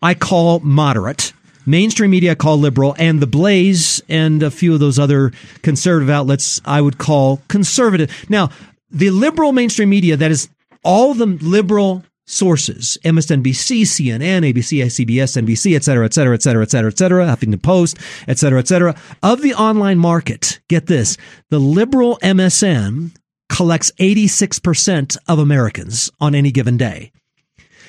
I 0.02 0.14
call 0.14 0.60
moderate. 0.60 1.32
Mainstream 1.66 2.10
media 2.10 2.32
I 2.32 2.34
call 2.34 2.56
liberal, 2.56 2.96
and 2.98 3.20
The 3.20 3.26
Blaze 3.26 4.02
and 4.08 4.42
a 4.42 4.50
few 4.50 4.72
of 4.72 4.80
those 4.80 4.98
other 4.98 5.32
conservative 5.62 6.08
outlets 6.08 6.62
I 6.64 6.80
would 6.80 6.96
call 6.96 7.42
conservative. 7.48 8.10
Now, 8.30 8.48
the 8.90 9.10
liberal 9.10 9.52
mainstream 9.52 9.90
media, 9.90 10.16
that 10.16 10.30
is 10.30 10.48
all 10.82 11.12
the 11.12 11.26
liberal 11.26 12.04
sources 12.28 12.98
MSNBC, 13.04 13.82
CNN, 13.82 14.52
ABC, 14.52 14.84
CBS, 14.84 15.42
NBC, 15.42 15.74
et 15.74 15.84
cetera, 15.84 16.04
et 16.04 16.12
cetera, 16.12 16.34
et 16.34 16.42
cetera, 16.42 16.62
et 16.62 16.70
cetera, 16.70 16.90
et 16.90 16.98
cetera, 16.98 17.26
Huffington 17.26 17.62
Post, 17.62 17.98
et 18.28 18.38
cetera, 18.38 18.58
et 18.58 18.68
cetera. 18.68 18.94
Of 19.22 19.42
the 19.42 19.54
online 19.54 19.98
market, 19.98 20.60
get 20.68 20.86
this 20.86 21.16
the 21.50 21.58
liberal 21.58 22.18
MSM 22.22 23.12
collects 23.48 23.90
86% 23.98 25.16
of 25.26 25.38
Americans 25.38 26.10
on 26.20 26.34
any 26.34 26.50
given 26.50 26.76
day. 26.76 27.12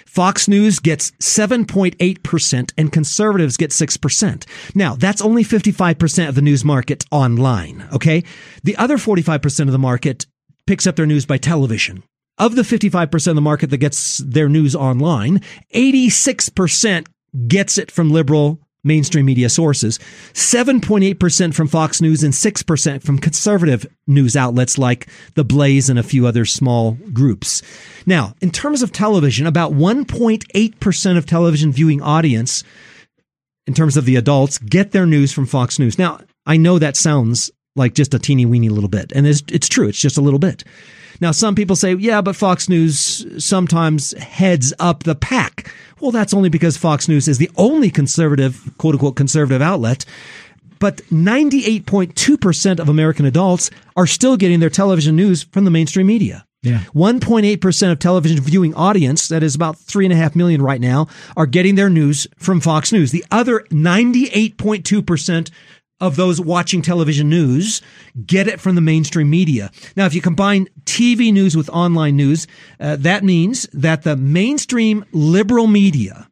Fox 0.05 0.47
News 0.47 0.79
gets 0.79 1.11
7.8% 1.19 2.71
and 2.77 2.91
conservatives 2.91 3.57
get 3.57 3.69
6%. 3.69 4.45
Now, 4.75 4.95
that's 4.95 5.21
only 5.21 5.43
55% 5.43 6.27
of 6.27 6.33
the 6.33 6.41
news 6.41 6.65
market 6.65 7.05
online, 7.11 7.87
okay? 7.93 8.23
The 8.63 8.75
other 8.77 8.97
45% 8.97 9.67
of 9.67 9.71
the 9.71 9.77
market 9.77 10.25
picks 10.65 10.87
up 10.87 10.95
their 10.95 11.05
news 11.05 11.27
by 11.27 11.37
television. 11.37 12.03
Of 12.39 12.55
the 12.55 12.61
55% 12.61 13.27
of 13.27 13.35
the 13.35 13.41
market 13.41 13.69
that 13.69 13.77
gets 13.77 14.19
their 14.19 14.47
news 14.47 14.73
online, 14.73 15.41
86% 15.75 17.07
gets 17.47 17.77
it 17.77 17.91
from 17.91 18.11
liberal 18.11 18.59
mainstream 18.81 19.25
media 19.25 19.49
sources, 19.49 19.99
7.8% 20.33 21.53
from 21.53 21.67
Fox 21.67 22.01
News, 22.01 22.23
and 22.23 22.33
6% 22.33 23.03
from 23.03 23.19
conservative 23.19 23.85
news 24.07 24.37
outlets 24.37 24.77
like 24.77 25.09
The 25.35 25.43
Blaze 25.43 25.89
and 25.89 25.99
a 25.99 26.03
few 26.03 26.25
other 26.25 26.45
small 26.45 26.93
groups. 27.11 27.61
Now, 28.05 28.35
in 28.41 28.51
terms 28.51 28.81
of 28.81 28.93
television, 28.93 29.45
about 29.45 29.73
1.8% 29.73 31.17
of 31.17 31.25
television 31.25 31.73
viewing 31.73 32.01
audience, 32.01 32.63
in 33.67 33.73
terms 33.73 33.97
of 33.97 34.05
the 34.05 34.15
adults, 34.15 34.57
get 34.57 34.91
their 34.91 35.05
news 35.05 35.31
from 35.31 35.45
Fox 35.45 35.77
News. 35.77 35.99
Now, 35.99 36.21
I 36.45 36.57
know 36.57 36.79
that 36.79 36.95
sounds 36.95 37.51
like 37.75 37.93
just 37.93 38.13
a 38.13 38.19
teeny 38.19 38.45
weeny 38.45 38.69
little 38.69 38.89
bit, 38.89 39.11
and 39.13 39.27
it's, 39.27 39.43
it's 39.51 39.67
true, 39.67 39.89
it's 39.89 40.01
just 40.01 40.17
a 40.17 40.21
little 40.21 40.39
bit. 40.39 40.63
Now, 41.21 41.31
some 41.31 41.55
people 41.55 41.75
say, 41.75 41.93
yeah, 41.95 42.21
but 42.21 42.35
Fox 42.35 42.69
News 42.69 43.25
sometimes 43.43 44.17
heads 44.17 44.73
up 44.79 45.03
the 45.03 45.15
pack. 45.15 45.71
Well, 45.99 46.11
that's 46.11 46.33
only 46.33 46.49
because 46.49 46.77
Fox 46.77 47.07
News 47.07 47.27
is 47.27 47.37
the 47.37 47.51
only 47.57 47.89
conservative, 47.89 48.71
quote 48.77 48.95
unquote, 48.95 49.15
conservative 49.15 49.61
outlet. 49.61 50.05
But 50.79 50.97
98.2% 51.11 52.79
of 52.79 52.87
American 52.87 53.25
adults 53.25 53.69
are 53.97 54.07
still 54.07 54.37
getting 54.37 54.61
their 54.61 54.69
television 54.69 55.15
news 55.15 55.43
from 55.43 55.65
the 55.65 55.71
mainstream 55.71 56.07
media. 56.07 56.45
Yeah. 56.61 56.83
1.8% 56.93 57.91
of 57.91 57.99
television 57.99 58.41
viewing 58.41 58.73
audience, 58.75 59.29
that 59.29 59.43
is 59.43 59.55
about 59.55 59.77
3.5 59.77 60.35
million 60.35 60.61
right 60.61 60.81
now, 60.81 61.07
are 61.37 61.45
getting 61.45 61.75
their 61.75 61.89
news 61.89 62.27
from 62.37 62.59
Fox 62.59 62.91
News. 62.91 63.11
The 63.11 63.25
other 63.31 63.61
98.2% 63.69 65.51
of 66.01 66.15
those 66.15 66.39
watching 66.39 66.81
television 66.81 67.29
news 67.29 67.81
get 68.25 68.47
it 68.47 68.59
from 68.59 68.75
the 68.75 68.81
mainstream 68.81 69.29
media. 69.29 69.71
Now, 69.95 70.05
if 70.05 70.13
you 70.13 70.21
combine 70.21 70.67
TV 70.85 71.33
news 71.33 71.57
with 71.57 71.69
online 71.69 72.15
news, 72.15 72.47
uh, 72.79 72.95
that 72.97 73.23
means 73.23 73.67
that 73.73 74.03
the 74.03 74.15
mainstream 74.15 75.05
liberal 75.11 75.67
media 75.67 76.29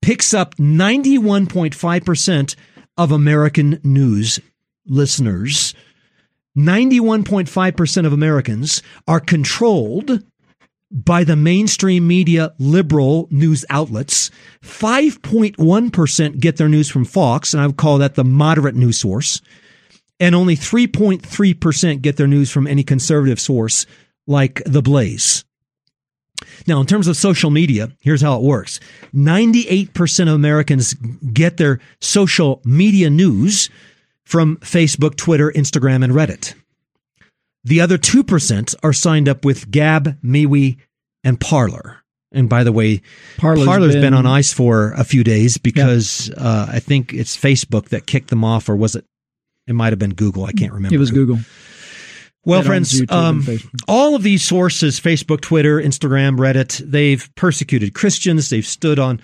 picks 0.00 0.34
up 0.34 0.56
91.5% 0.56 2.56
of 2.96 3.12
American 3.12 3.80
news 3.82 4.40
listeners. 4.86 5.74
91.5% 6.56 8.06
of 8.06 8.12
Americans 8.12 8.82
are 9.08 9.20
controlled 9.20 10.22
by 10.92 11.24
the 11.24 11.36
mainstream 11.36 12.06
media 12.06 12.52
liberal 12.58 13.26
news 13.30 13.64
outlets. 13.70 14.30
5.1% 14.62 16.38
get 16.38 16.56
their 16.58 16.68
news 16.68 16.90
from 16.90 17.04
Fox, 17.06 17.54
and 17.54 17.62
I 17.62 17.66
would 17.66 17.78
call 17.78 17.98
that 17.98 18.14
the 18.14 18.24
moderate 18.24 18.74
news 18.74 18.98
source. 18.98 19.40
and 20.20 20.36
only 20.36 20.54
3.3% 20.54 22.00
get 22.00 22.16
their 22.16 22.28
news 22.28 22.48
from 22.50 22.68
any 22.68 22.84
conservative 22.84 23.40
source 23.40 23.86
like 24.28 24.62
The 24.64 24.80
Blaze. 24.80 25.44
Now, 26.66 26.80
in 26.80 26.86
terms 26.86 27.08
of 27.08 27.16
social 27.16 27.50
media, 27.50 27.90
here's 27.98 28.22
how 28.22 28.36
it 28.36 28.42
works 28.42 28.78
98% 29.14 30.28
of 30.28 30.34
Americans 30.34 30.94
get 31.32 31.56
their 31.56 31.80
social 32.00 32.60
media 32.64 33.10
news 33.10 33.68
from 34.24 34.58
Facebook, 34.58 35.16
Twitter, 35.16 35.50
Instagram, 35.50 36.04
and 36.04 36.12
Reddit. 36.12 36.54
The 37.64 37.80
other 37.80 37.96
2% 37.98 38.74
are 38.82 38.92
signed 38.92 39.28
up 39.28 39.44
with 39.44 39.70
Gab, 39.70 40.20
MeWe, 40.22 40.78
and 41.22 41.40
Parler. 41.40 41.98
And 42.32 42.48
by 42.48 42.64
the 42.64 42.72
way, 42.72 43.02
Parler's 43.36 43.66
Parler's 43.66 43.94
been, 43.94 44.02
been- 44.02 44.14
on 44.14 44.26
ice 44.26 44.52
for 44.52 44.92
a 44.92 45.04
few 45.04 45.22
days 45.22 45.58
because 45.58 46.30
uh, 46.30 46.66
I 46.70 46.80
think 46.80 47.12
it's 47.12 47.36
Facebook 47.36 47.90
that 47.90 48.06
kicked 48.06 48.30
them 48.30 48.42
off, 48.42 48.68
or 48.68 48.76
was 48.76 48.96
it? 48.96 49.04
It 49.66 49.74
might 49.74 49.92
have 49.92 49.98
been 49.98 50.14
Google. 50.14 50.44
I 50.44 50.52
can't 50.52 50.72
remember. 50.72 50.94
It 50.94 50.98
was 50.98 51.10
Google. 51.10 51.38
Well, 52.44 52.62
friends, 52.62 53.00
um, 53.08 53.46
all 53.86 54.16
of 54.16 54.24
these 54.24 54.42
sources 54.42 54.98
Facebook, 54.98 55.42
Twitter, 55.42 55.80
Instagram, 55.80 56.38
Reddit 56.38 56.78
they've 56.78 57.30
persecuted 57.36 57.94
Christians. 57.94 58.50
They've 58.50 58.66
stood 58.66 58.98
on 58.98 59.20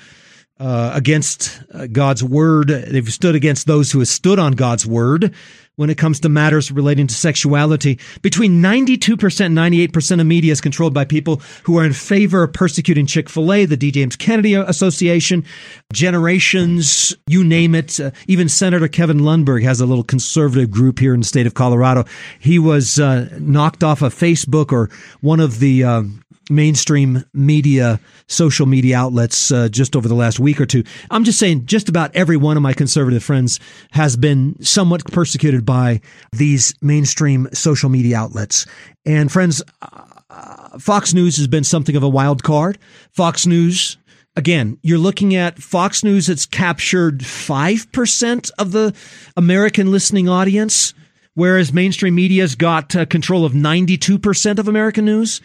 uh, 0.61 0.93
against 0.95 1.61
uh, 1.75 1.89
God's 1.89 2.23
word. 2.23 2.69
They've 2.69 3.13
stood 3.13 3.35
against 3.35 3.67
those 3.67 3.91
who 3.91 3.99
have 3.99 4.09
stood 4.09 4.39
on 4.39 4.53
God's 4.53 4.87
word 4.87 5.35
when 5.79 5.91
it 5.91 5.97
comes 5.97 6.19
to 6.19 6.29
matters 6.29 6.73
relating 6.73 7.07
to 7.07 7.15
sexuality. 7.15 8.01
Between 8.21 8.61
92% 8.61 9.47
and 9.47 9.57
98% 9.57 10.21
of 10.21 10.27
media 10.27 10.51
is 10.51 10.61
controlled 10.61 10.93
by 10.93 11.05
people 11.05 11.41
who 11.63 11.79
are 11.79 11.85
in 11.85 11.93
favor 11.93 12.43
of 12.43 12.53
persecuting 12.53 13.07
Chick 13.07 13.29
fil 13.29 13.53
A, 13.53 13.65
the 13.65 13.77
D. 13.77 13.93
James 13.93 14.17
Kennedy 14.17 14.55
Association, 14.55 15.45
generations, 15.93 17.15
you 17.29 17.45
name 17.45 17.77
it. 17.77 18.01
Uh, 18.01 18.11
even 18.27 18.49
Senator 18.49 18.89
Kevin 18.89 19.21
Lundberg 19.21 19.63
has 19.63 19.81
a 19.81 19.87
little 19.87 20.03
conservative 20.03 20.69
group 20.69 20.99
here 20.99 21.15
in 21.15 21.21
the 21.21 21.27
state 21.27 21.47
of 21.47 21.55
Colorado. 21.55 22.05
He 22.41 22.59
was 22.59 22.99
uh, 22.99 23.29
knocked 23.39 23.85
off 23.85 24.03
of 24.03 24.13
Facebook 24.13 24.73
or 24.73 24.91
one 25.21 25.39
of 25.39 25.61
the. 25.61 25.85
um 25.85 26.25
mainstream 26.51 27.25
media, 27.33 28.01
social 28.27 28.67
media 28.67 28.97
outlets 28.97 29.51
uh, 29.51 29.69
just 29.69 29.97
over 29.97 30.09
the 30.09 30.15
last 30.15 30.41
week 30.41 30.61
or 30.61 30.67
two. 30.67 30.85
I'm 31.11 31.25
just 31.25 31.39
saying, 31.39 31.67
just 31.67 31.89
about 31.89 32.15
every 32.15 32.37
one 32.37 32.57
of 32.57 32.63
my 32.63 32.73
conservative 32.73 33.23
friends 33.23 33.61
has 33.93 34.17
been 34.17 34.61
somewhat 34.63 35.05
persecuted 35.07 35.65
by 35.65 36.01
these 36.33 36.75
mainstream 36.81 37.49
social 37.53 37.89
media 37.89 38.17
outlets. 38.19 38.67
And 39.05 39.31
friends, 39.31 39.63
uh, 39.83 40.79
Fox 40.79 41.15
News 41.15 41.37
has 41.37 41.47
been 41.47 41.65
something 41.65 41.97
of 41.97 42.03
a 42.03 42.09
wild 42.09 42.43
card. 42.43 42.79
Fox 43.11 43.47
News. 43.47 43.97
Again, 44.37 44.79
you're 44.83 44.99
looking 44.99 45.35
at 45.35 45.59
Fox 45.59 46.05
News 46.05 46.29
that's 46.29 46.47
captured 46.47 47.21
5% 47.21 48.51
of 48.57 48.71
the 48.71 48.95
American 49.37 49.91
listening 49.91 50.29
audience, 50.29 50.95
whereas 51.35 51.73
mainstream 51.73 52.15
media's 52.15 52.55
got 52.55 52.95
uh, 52.95 53.05
control 53.05 53.45
of 53.45 53.53
92% 53.53 54.59
of 54.61 54.69
American 54.69 55.05
news. 55.05 55.41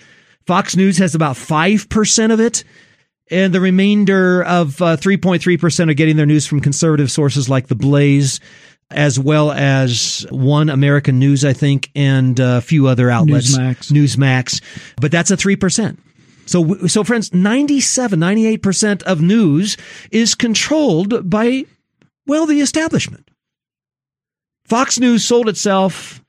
Fox 0.46 0.76
News 0.76 0.98
has 0.98 1.16
about 1.16 1.36
5% 1.36 2.34
of 2.34 2.40
it. 2.40 2.64
And 3.32 3.54
the 3.54 3.62
remainder 3.62 4.44
of 4.44 4.82
uh, 4.82 4.98
3.3% 4.98 5.90
are 5.90 5.94
getting 5.94 6.18
their 6.18 6.26
news 6.26 6.46
from 6.46 6.60
conservative 6.60 7.10
sources 7.10 7.50
like 7.50 7.68
The 7.68 7.76
Blaze, 7.76 8.40
as 8.92 9.18
well 9.18 9.52
as 9.52 10.28
One 10.30 10.70
American 10.70 11.20
News, 11.20 11.46
I 11.46 11.54
think, 11.54 11.90
and 11.96 12.40
a 12.40 12.62
few 12.62 12.88
other 12.88 13.10
outlets. 13.10 13.58
Newsmax. 13.58 13.92
Newsmax. 13.92 14.62
But 15.00 15.12
that's 15.12 15.32
a 15.32 15.38
3%. 15.38 15.98
So, 16.46 16.76
so 16.88 17.04
friends, 17.06 17.34
97, 17.34 18.20
98% 18.20 19.04
of 19.04 19.22
news 19.22 19.78
is 20.12 20.36
controlled 20.36 21.30
by, 21.30 21.66
well, 22.28 22.46
the 22.46 22.60
establishment. 22.60 23.30
Fox 24.66 25.00
News 25.00 25.26
sold 25.26 25.48
itself 25.48 26.24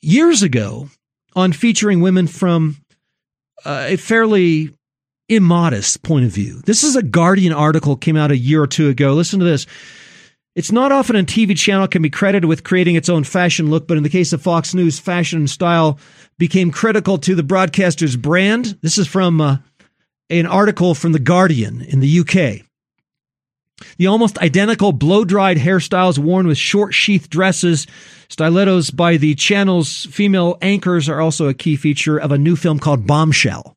years 0.00 0.42
ago 0.42 0.88
on 1.34 1.52
featuring 1.52 2.00
women 2.00 2.26
from 2.26 2.76
a 3.64 3.96
fairly 3.96 4.74
immodest 5.28 6.02
point 6.02 6.24
of 6.24 6.30
view. 6.30 6.60
This 6.64 6.84
is 6.84 6.96
a 6.96 7.02
Guardian 7.02 7.52
article 7.52 7.96
came 7.96 8.16
out 8.16 8.30
a 8.30 8.36
year 8.36 8.62
or 8.62 8.66
two 8.66 8.88
ago. 8.88 9.14
Listen 9.14 9.38
to 9.38 9.44
this. 9.44 9.66
It's 10.54 10.72
not 10.72 10.92
often 10.92 11.16
a 11.16 11.22
TV 11.22 11.56
channel 11.56 11.88
can 11.88 12.02
be 12.02 12.10
credited 12.10 12.44
with 12.44 12.64
creating 12.64 12.96
its 12.96 13.08
own 13.08 13.24
fashion 13.24 13.70
look, 13.70 13.88
but 13.88 13.96
in 13.96 14.02
the 14.02 14.10
case 14.10 14.34
of 14.34 14.42
Fox 14.42 14.74
News, 14.74 14.98
fashion 14.98 15.38
and 15.38 15.50
style 15.50 15.98
became 16.38 16.70
critical 16.70 17.16
to 17.18 17.34
the 17.34 17.42
broadcaster's 17.42 18.16
brand. 18.16 18.78
This 18.82 18.98
is 18.98 19.06
from 19.06 19.40
uh, 19.40 19.56
an 20.28 20.46
article 20.46 20.94
from 20.94 21.12
The 21.12 21.18
Guardian 21.18 21.80
in 21.80 22.00
the 22.00 22.20
UK. 22.20 22.66
The 23.98 24.06
almost 24.06 24.38
identical 24.38 24.92
blow 24.92 25.24
dried 25.24 25.56
hairstyles 25.56 26.18
worn 26.18 26.46
with 26.46 26.58
short 26.58 26.94
sheath 26.94 27.28
dresses, 27.28 27.86
stilettos 28.28 28.90
by 28.90 29.16
the 29.16 29.34
channel's 29.34 30.06
female 30.06 30.58
anchors 30.62 31.08
are 31.08 31.20
also 31.20 31.48
a 31.48 31.54
key 31.54 31.76
feature 31.76 32.18
of 32.18 32.32
a 32.32 32.38
new 32.38 32.56
film 32.56 32.78
called 32.78 33.06
Bombshell, 33.06 33.74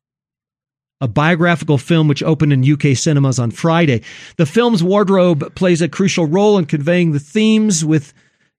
a 1.00 1.08
biographical 1.08 1.78
film 1.78 2.08
which 2.08 2.22
opened 2.22 2.52
in 2.52 2.72
UK 2.72 2.96
cinemas 2.96 3.38
on 3.38 3.50
Friday. 3.50 4.02
The 4.36 4.46
film's 4.46 4.82
wardrobe 4.82 5.54
plays 5.54 5.82
a 5.82 5.88
crucial 5.88 6.26
role 6.26 6.58
in 6.58 6.66
conveying 6.66 7.12
the 7.12 7.20
themes 7.20 7.84
with 7.84 8.12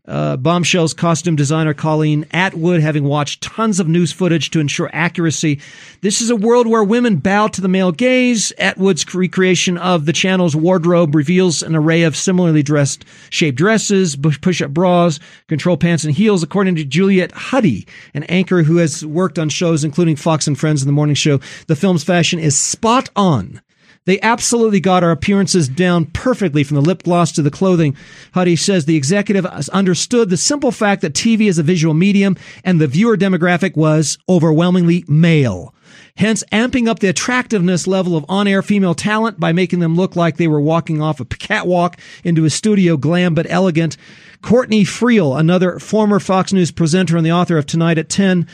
uh, 0.08 0.38
Bombshell's 0.38 0.94
costume 0.94 1.36
designer 1.36 1.74
Colleen 1.74 2.26
Atwood 2.32 2.82
having 2.82 3.04
watched 3.04 3.42
tons 3.42 3.80
of 3.80 3.88
news 3.88 4.12
footage 4.12 4.52
to 4.52 4.60
ensure 4.60 4.90
accuracy. 4.94 5.60
This 6.02 6.22
is 6.22 6.30
a 6.30 6.36
world 6.36 6.68
where 6.68 6.84
women 6.84 7.18
bow 7.18 7.48
to 7.48 7.62
the 7.62 7.68
male 7.68 7.92
gaze. 7.92 8.52
Atwood's 8.58 9.14
recreation 9.14 9.78
of 9.78 10.06
the 10.06 10.14
channel's 10.14 10.56
wardrobe 10.56 11.16
reveals 11.16 11.62
an 11.62 11.76
array 11.76 12.04
of 12.04 12.16
similarly 12.16 12.64
dressed 12.64 13.06
shaped 13.30 13.58
dresses, 13.58 14.16
push 14.16 14.62
up 14.62 14.72
bras, 14.72 15.20
control 15.48 15.78
pants, 15.78 16.04
and 16.04 16.14
heels, 16.14 16.44
according 16.44 16.76
to 16.76 16.86
Juliet 16.86 17.32
Huddy, 17.32 17.86
an 18.14 18.24
anchor 18.24 18.64
who 18.64 18.78
has 18.78 19.06
worked 19.06 19.38
on 19.38 19.50
shows 19.50 19.84
including 19.84 20.16
Fox 20.16 20.48
and 20.48 20.58
Friends 20.58 20.82
and 20.82 20.88
the 20.88 20.94
Morning 20.94 21.16
Show. 21.16 21.40
The 21.68 21.76
film's 21.76 22.04
fashion 22.04 22.40
is 22.40 22.58
spot 22.58 23.10
on. 23.16 23.62
They 24.08 24.22
absolutely 24.22 24.80
got 24.80 25.04
our 25.04 25.12
appearances 25.12 25.68
down 25.68 26.06
perfectly 26.06 26.64
from 26.64 26.76
the 26.76 26.82
lip 26.82 27.04
gloss 27.04 27.34
to 27.34 27.42
the 27.42 27.52
clothing. 27.52 27.94
Huddy 28.34 28.56
says 28.56 28.86
the 28.86 28.96
executive 28.96 29.46
understood 29.46 30.30
the 30.30 30.38
simple 30.38 30.72
fact 30.72 31.02
that 31.02 31.14
TV 31.14 31.42
is 31.42 31.60
a 31.60 31.64
visual 31.64 31.94
medium 31.94 32.38
and 32.64 32.80
the 32.80 32.88
viewer 32.88 33.18
demographic 33.18 33.76
was 33.76 34.18
overwhelmingly 34.30 35.04
male. 35.10 35.76
Hence, 36.16 36.42
amping 36.54 36.88
up 36.88 37.00
the 37.00 37.10
attractiveness 37.10 37.86
level 37.86 38.16
of 38.16 38.26
on 38.30 38.48
air 38.48 38.62
female 38.62 38.96
talent 38.96 39.42
by 39.42 39.52
making 39.52 39.80
them 39.80 39.98
look 39.98 40.16
like 40.16 40.38
they 40.38 40.48
were 40.48 40.62
walking 40.62 41.02
off 41.02 41.20
a 41.20 41.26
catwalk 41.26 42.00
into 42.24 42.46
a 42.46 42.50
studio, 42.50 42.96
glam 42.96 43.36
but 43.36 43.46
elegant. 43.50 43.98
Courtney 44.42 44.86
Friel, 44.86 45.38
another 45.38 45.80
former 45.80 46.22
Fox 46.22 46.54
News 46.54 46.72
presenter 46.72 47.18
and 47.18 47.26
the 47.26 47.32
author 47.34 47.58
of 47.58 47.66
Tonight 47.66 47.98
at 47.98 48.08
10, 48.08 48.48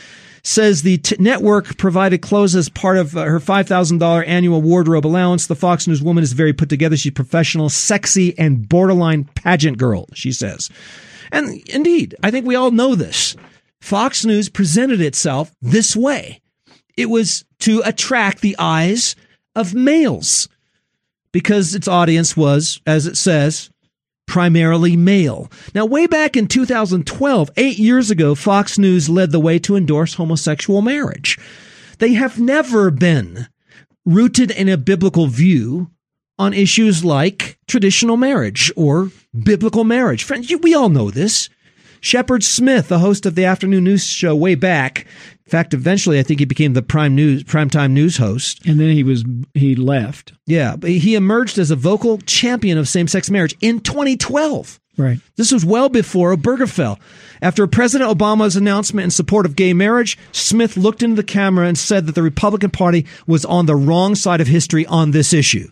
says 0.44 0.82
the 0.82 0.98
t- 0.98 1.16
network 1.18 1.76
provided 1.78 2.18
clothes 2.18 2.54
as 2.54 2.68
part 2.68 2.98
of 2.98 3.16
uh, 3.16 3.24
her 3.24 3.40
$5,000 3.40 4.28
annual 4.28 4.62
wardrobe 4.62 5.06
allowance. 5.06 5.46
The 5.46 5.56
Fox 5.56 5.86
News 5.88 6.02
woman 6.02 6.22
is 6.22 6.32
very 6.32 6.52
put 6.52 6.68
together. 6.68 6.96
She's 6.96 7.12
professional, 7.12 7.70
sexy, 7.70 8.38
and 8.38 8.68
borderline 8.68 9.24
pageant 9.24 9.78
girl, 9.78 10.06
she 10.14 10.30
says. 10.30 10.70
And 11.32 11.60
indeed, 11.68 12.14
I 12.22 12.30
think 12.30 12.46
we 12.46 12.54
all 12.54 12.70
know 12.70 12.94
this. 12.94 13.34
Fox 13.80 14.24
News 14.24 14.48
presented 14.48 15.00
itself 15.00 15.50
this 15.60 15.96
way. 15.96 16.40
It 16.96 17.06
was 17.06 17.44
to 17.60 17.82
attract 17.84 18.40
the 18.40 18.56
eyes 18.58 19.16
of 19.56 19.74
males 19.74 20.48
because 21.32 21.74
its 21.74 21.88
audience 21.88 22.36
was, 22.36 22.80
as 22.86 23.06
it 23.06 23.16
says, 23.16 23.70
primarily 24.26 24.96
male. 24.96 25.50
Now, 25.74 25.84
way 25.84 26.06
back 26.06 26.36
in 26.36 26.46
2012, 26.46 27.50
eight 27.56 27.78
years 27.78 28.10
ago, 28.10 28.34
Fox 28.34 28.78
News 28.78 29.08
led 29.08 29.30
the 29.30 29.40
way 29.40 29.58
to 29.60 29.76
endorse 29.76 30.14
homosexual 30.14 30.82
marriage. 30.82 31.38
They 31.98 32.14
have 32.14 32.40
never 32.40 32.90
been 32.90 33.48
rooted 34.04 34.50
in 34.50 34.68
a 34.68 34.76
biblical 34.76 35.26
view 35.26 35.90
on 36.38 36.52
issues 36.52 37.04
like 37.04 37.58
traditional 37.66 38.16
marriage 38.16 38.72
or 38.76 39.10
biblical 39.42 39.84
marriage. 39.84 40.24
Friends, 40.24 40.52
we 40.62 40.74
all 40.74 40.88
know 40.88 41.10
this. 41.10 41.48
Shepard 42.04 42.44
Smith, 42.44 42.88
the 42.88 42.98
host 42.98 43.24
of 43.24 43.34
the 43.34 43.46
afternoon 43.46 43.84
news 43.84 44.04
show 44.04 44.36
way 44.36 44.54
back, 44.54 45.06
in 45.46 45.50
fact, 45.50 45.72
eventually 45.72 46.18
I 46.18 46.22
think 46.22 46.38
he 46.38 46.44
became 46.44 46.74
the 46.74 46.82
prime 46.82 47.14
news 47.14 47.44
primetime 47.44 47.92
news 47.92 48.18
host. 48.18 48.60
And 48.66 48.78
then 48.78 48.90
he 48.90 49.02
was 49.02 49.24
he 49.54 49.74
left. 49.74 50.34
Yeah, 50.46 50.76
but 50.76 50.90
he 50.90 51.14
emerged 51.14 51.56
as 51.56 51.70
a 51.70 51.76
vocal 51.76 52.18
champion 52.18 52.76
of 52.76 52.88
same-sex 52.88 53.30
marriage 53.30 53.54
in 53.62 53.80
2012. 53.80 54.78
Right. 54.98 55.18
This 55.36 55.50
was 55.50 55.64
well 55.64 55.88
before 55.88 56.36
Obergefell. 56.36 56.98
After 57.40 57.66
President 57.66 58.10
Obama's 58.10 58.54
announcement 58.54 59.04
in 59.04 59.10
support 59.10 59.46
of 59.46 59.56
gay 59.56 59.72
marriage, 59.72 60.18
Smith 60.30 60.76
looked 60.76 61.02
into 61.02 61.16
the 61.16 61.22
camera 61.22 61.66
and 61.66 61.78
said 61.78 62.04
that 62.04 62.14
the 62.14 62.22
Republican 62.22 62.70
Party 62.70 63.06
was 63.26 63.46
on 63.46 63.64
the 63.64 63.76
wrong 63.76 64.14
side 64.14 64.42
of 64.42 64.46
history 64.46 64.84
on 64.86 65.12
this 65.12 65.32
issue. 65.32 65.70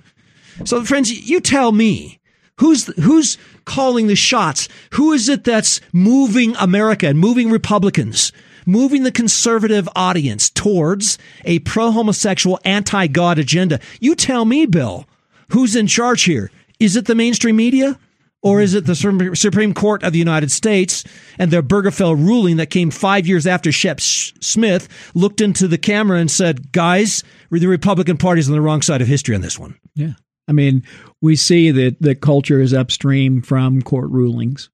So, 0.65 0.83
friends, 0.83 1.29
you 1.29 1.41
tell 1.41 1.73
me 1.73 2.21
who's 2.59 2.87
who's 3.03 3.39
calling 3.65 4.07
the 4.07 4.17
shots? 4.17 4.69
Who 4.93 5.13
is 5.13 5.29
it 5.29 5.45
that's 5.45 5.81
moving 5.93 6.55
America 6.57 7.07
and 7.07 7.19
moving 7.19 7.51
Republicans, 7.51 8.33
moving 8.67 9.03
the 9.03 9.13
conservative 9.13 9.89
audience 9.95 10.51
towards 10.51 11.19
a 11.45 11.61
pro-homosexual, 11.61 12.59
anti-God 12.65 13.39
agenda? 13.39 13.81
You 14.01 14.15
tell 14.15 14.45
me, 14.45 14.67
Bill, 14.67 15.07
who's 15.51 15.77
in 15.77 15.87
charge 15.87 16.25
here? 16.25 16.51
Is 16.79 16.97
it 16.97 17.07
the 17.07 17.15
mainstream 17.15 17.57
media? 17.57 17.99
Or 18.45 18.61
is 18.61 18.75
it 18.75 18.87
the 18.87 18.97
Supreme 19.37 19.73
Court 19.73 20.03
of 20.03 20.13
the 20.13 20.19
United 20.19 20.51
States 20.51 21.05
and 21.39 21.53
their 21.53 21.63
Obergefell 21.63 22.17
ruling 22.17 22.57
that 22.57 22.71
came 22.71 22.91
five 22.91 23.25
years 23.25 23.47
after 23.47 23.71
Shep 23.71 24.01
Smith 24.01 24.89
looked 25.15 25.41
into 25.41 25.69
the 25.69 25.79
camera 25.79 26.19
and 26.19 26.29
said, 26.29 26.73
guys, 26.73 27.23
the 27.53 27.69
Republican 27.69 28.17
Party's 28.17 28.49
on 28.49 28.57
the 28.57 28.61
wrong 28.61 28.83
side 28.83 29.01
of 29.01 29.07
history 29.07 29.37
on 29.37 29.43
this 29.43 29.61
one? 29.61 29.79
Yeah. 29.95 30.15
I 30.49 30.53
mean, 30.53 30.85
we 31.21 31.37
see 31.37 31.71
that 31.71 31.97
the 32.01 32.15
culture 32.15 32.61
is 32.61 32.75
upstream 32.75 33.43
from 33.43 33.83
court 33.83 34.11
rulings 34.11 34.71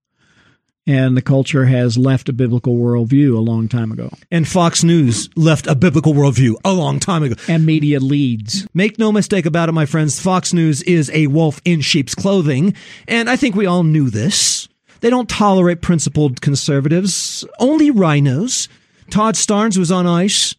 and 0.88 1.14
the 1.14 1.22
culture 1.22 1.66
has 1.66 1.98
left 1.98 2.31
a 2.31 2.33
biblical 2.33 2.76
worldview 2.76 3.37
a 3.37 3.40
long 3.40 3.68
time 3.68 3.92
ago. 3.92 4.11
And 4.31 4.48
Fox 4.48 4.83
News 4.83 5.28
left 5.37 5.66
a 5.66 5.74
biblical 5.74 6.14
worldview 6.14 6.54
a 6.64 6.72
long 6.72 6.98
time 6.98 7.22
ago. 7.22 7.35
And 7.46 7.66
media 7.66 8.00
leads. 8.00 8.66
Make 8.72 8.98
no 8.98 9.12
mistake 9.12 9.44
about 9.44 9.68
it, 9.68 9.72
my 9.72 9.85
friends. 9.85 10.18
Fox 10.18 10.54
News 10.54 10.83
is 10.83 11.11
a 11.11 11.26
wolf 11.26 11.61
in 11.66 11.83
sheep's 11.83 12.14
clothing. 12.14 12.74
And 13.07 13.28
I 13.28 13.37
think 13.37 13.54
we 13.54 13.66
all 13.66 13.85
knew 13.85 14.09
this. 14.09 14.66
They 15.00 15.11
don't 15.11 15.28
tolerate 15.28 15.83
principled 15.83 16.40
conservatives, 16.40 17.44
only 17.61 17.90
RINOs. 17.90 18.68
Todd 19.11 19.35
Starnes 19.35 19.76
was 19.76 19.92
on 19.92 20.07
ice 20.07 20.54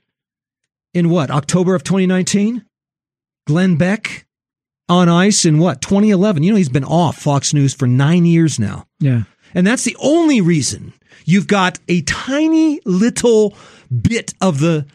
in 0.93 1.10
what, 1.10 1.32
October 1.32 1.74
of 1.74 1.84
2019? 1.84 2.65
Glenn 3.48 3.78
Beck 3.78 4.28
on 4.89 5.08
ice 5.08 5.45
in 5.45 5.60
what, 5.60 5.82
2011? 5.82 6.43
You 6.43 6.52
know, 6.52 6.58
he's 6.58 6.69
been 6.69 6.84
off 6.84 7.17
Fox 7.17 7.54
News 7.54 7.73
for 7.73 7.88
nine 7.88 8.25
years 8.25 8.60
now. 8.60 8.86
Yeah. 8.99 9.23
And 9.54 9.65
that's 9.65 9.84
the 9.84 9.95
only 9.99 10.41
reason 10.41 10.93
you've 11.25 11.47
got 11.47 11.80
a 11.88 12.02
tiny 12.02 12.80
little 12.86 13.56
bit 13.89 14.34
of 14.41 14.60
the 14.60 14.86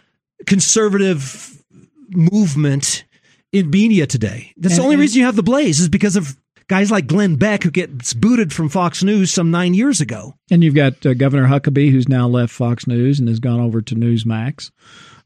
conservative 0.46 1.62
movement 2.10 3.04
in 3.52 3.70
media 3.70 4.06
today. 4.06 4.52
That's 4.56 4.74
and, 4.74 4.80
the 4.80 4.84
only 4.84 4.96
reason 4.96 5.20
you 5.20 5.26
have 5.26 5.36
the 5.36 5.42
blaze 5.42 5.80
is 5.80 5.88
because 5.88 6.16
of 6.16 6.36
guys 6.68 6.90
like 6.90 7.06
Glenn 7.06 7.36
Beck 7.36 7.62
who 7.62 7.70
gets 7.70 8.14
booted 8.14 8.52
from 8.52 8.68
Fox 8.68 9.02
News 9.02 9.32
some 9.32 9.50
nine 9.50 9.74
years 9.74 10.00
ago. 10.00 10.34
And 10.50 10.62
you've 10.64 10.74
got 10.74 11.04
uh, 11.04 11.14
Governor 11.14 11.46
Huckabee 11.46 11.90
who's 11.90 12.08
now 12.08 12.26
left 12.26 12.52
Fox 12.52 12.86
News 12.86 13.20
and 13.20 13.28
has 13.28 13.40
gone 13.40 13.60
over 13.60 13.80
to 13.82 13.94
Newsmax. 13.94 14.70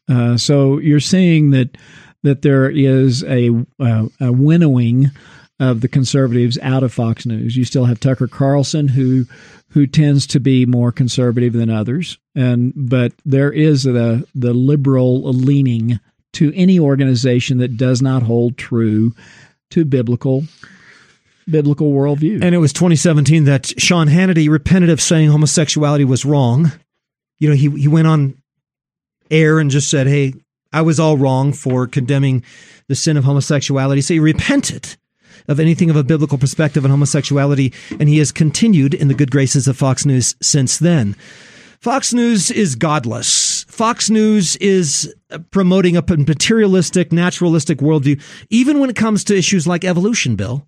Uh, 0.09 0.37
so 0.37 0.79
you're 0.79 1.01
seeing 1.01 1.51
that 1.51 1.77
that 2.29 2.43
there 2.43 2.69
is 2.69 3.25
a, 3.25 3.51
uh, 3.81 4.07
a 4.21 4.31
winnowing 4.31 5.11
of 5.59 5.81
the 5.81 5.89
conservatives 5.89 6.59
out 6.63 6.83
of 6.83 6.93
Fox 6.93 7.27
News. 7.27 7.57
You 7.57 7.65
still 7.65 7.87
have 7.87 7.99
Tucker 7.99 8.29
Carlson, 8.29 8.89
who 8.89 9.25
who 9.73 9.87
tends 9.87 10.27
to 10.29 10.41
be 10.41 10.65
more 10.65 10.93
conservative 10.93 11.53
than 11.53 11.69
others, 11.69 12.19
and 12.35 12.73
but 12.77 13.13
there 13.25 13.53
is 13.53 13.83
the 13.83 14.27
the 14.35 14.53
liberal 14.53 15.23
leaning 15.23 16.01
to 16.35 16.53
any 16.55 16.79
organization 16.79 17.59
that 17.59 17.77
does 17.77 18.01
not 18.01 18.23
hold 18.23 18.57
true 18.57 19.15
to 19.71 19.85
biblical 19.85 20.45
biblical 21.51 21.93
worldview. 21.93 22.43
And 22.43 22.55
it 22.55 22.59
was 22.59 22.73
2017 22.73 23.45
that 23.45 23.81
Sean 23.81 24.07
Hannity 24.07 24.49
repented 24.49 24.91
of 24.91 25.01
saying 25.01 25.31
homosexuality 25.31 26.05
was 26.05 26.25
wrong. 26.25 26.73
You 27.39 27.49
know, 27.49 27.57
he 27.57 27.69
he 27.71 27.89
went 27.89 28.07
on 28.07 28.41
air 29.31 29.59
and 29.59 29.71
just 29.71 29.91
said, 29.91 30.07
"Hey, 30.07 30.35
I 30.73 30.83
was 30.83 31.01
all 31.01 31.17
wrong 31.17 31.53
for 31.53 31.87
condemning 31.87 32.45
the 32.89 32.95
sin 32.95 33.17
of 33.17 33.25
homosexuality." 33.25 34.01
So 34.01 34.15
he 34.15 34.21
repented 34.21 34.97
of 35.49 35.61
anything 35.61 35.91
of 35.91 35.97
a 35.97 36.05
biblical 36.05 36.39
perspective 36.39 36.85
on 36.85 36.91
homosexuality, 36.91 37.73
and 37.99 38.09
he 38.09 38.19
has 38.19 38.33
continued 38.33 38.95
in 38.95 39.09
the 39.09 39.15
good 39.15 39.31
graces 39.31 39.67
of 39.67 39.77
Fox 39.77 40.05
News 40.05 40.35
since 40.41 40.79
then. 40.79 41.17
Fox 41.81 42.13
News 42.13 42.51
is 42.51 42.75
godless. 42.75 43.65
Fox 43.69 44.11
News 44.11 44.57
is 44.57 45.15
uh, 45.31 45.39
promoting 45.53 45.97
a 45.97 46.03
materialistic, 46.03 47.13
naturalistic 47.13 47.79
worldview, 47.79 48.21
even 48.51 48.81
when 48.81 48.91
it 48.91 48.97
comes 48.97 49.23
to 49.25 49.37
issues 49.37 49.67
like 49.67 49.85
evolution, 49.85 50.35
Bill. 50.35 50.67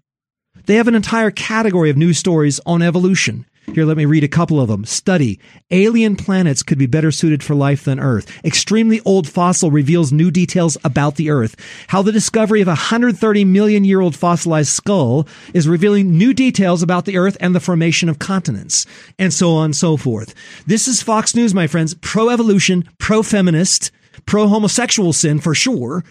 They 0.66 0.76
have 0.76 0.88
an 0.88 0.94
entire 0.94 1.32
category 1.32 1.90
of 1.90 1.96
news 1.96 2.18
stories 2.18 2.60
on 2.64 2.80
evolution. 2.80 3.44
Here, 3.74 3.85
let 3.85 3.96
me 3.96 4.04
read 4.04 4.24
a 4.24 4.28
couple 4.28 4.61
of 4.61 4.68
them. 4.68 4.85
Study. 4.85 5.38
Alien 5.70 6.16
planets 6.16 6.64
could 6.64 6.78
be 6.78 6.87
better 6.87 7.12
suited 7.12 7.42
for 7.42 7.54
life 7.54 7.85
than 7.85 8.00
Earth. 8.00 8.28
Extremely 8.44 9.00
old 9.02 9.28
fossil 9.28 9.70
reveals 9.70 10.11
new 10.11 10.33
details 10.33 10.76
about 10.83 11.14
the 11.14 11.30
Earth. 11.30 11.54
How 11.88 12.02
the 12.02 12.11
discovery 12.11 12.61
of 12.61 12.66
a 12.66 12.70
130 12.70 13.44
million 13.44 13.85
year 13.85 14.00
old 14.00 14.16
fossilized 14.16 14.72
skull 14.72 15.28
is 15.54 15.68
revealing 15.68 16.18
new 16.18 16.35
details 16.35 16.83
about 16.83 17.04
the 17.04 17.16
Earth 17.16 17.37
and 17.38 17.54
the 17.54 17.61
formation 17.61 18.09
of 18.09 18.18
continents. 18.18 18.87
And 19.20 19.33
so 19.33 19.52
on 19.52 19.66
and 19.66 19.76
so 19.76 19.96
forth. 19.96 20.35
This 20.66 20.88
is 20.88 21.00
Fox 21.00 21.37
News, 21.37 21.54
my 21.54 21.68
friends. 21.68 21.94
Pro 21.94 22.28
evolution, 22.28 22.88
pro 22.98 23.22
feminist, 23.22 23.92
pro 24.26 24.48
homosexual 24.48 25.12
sin 25.12 25.38
for 25.38 25.54
sure, 25.54 26.04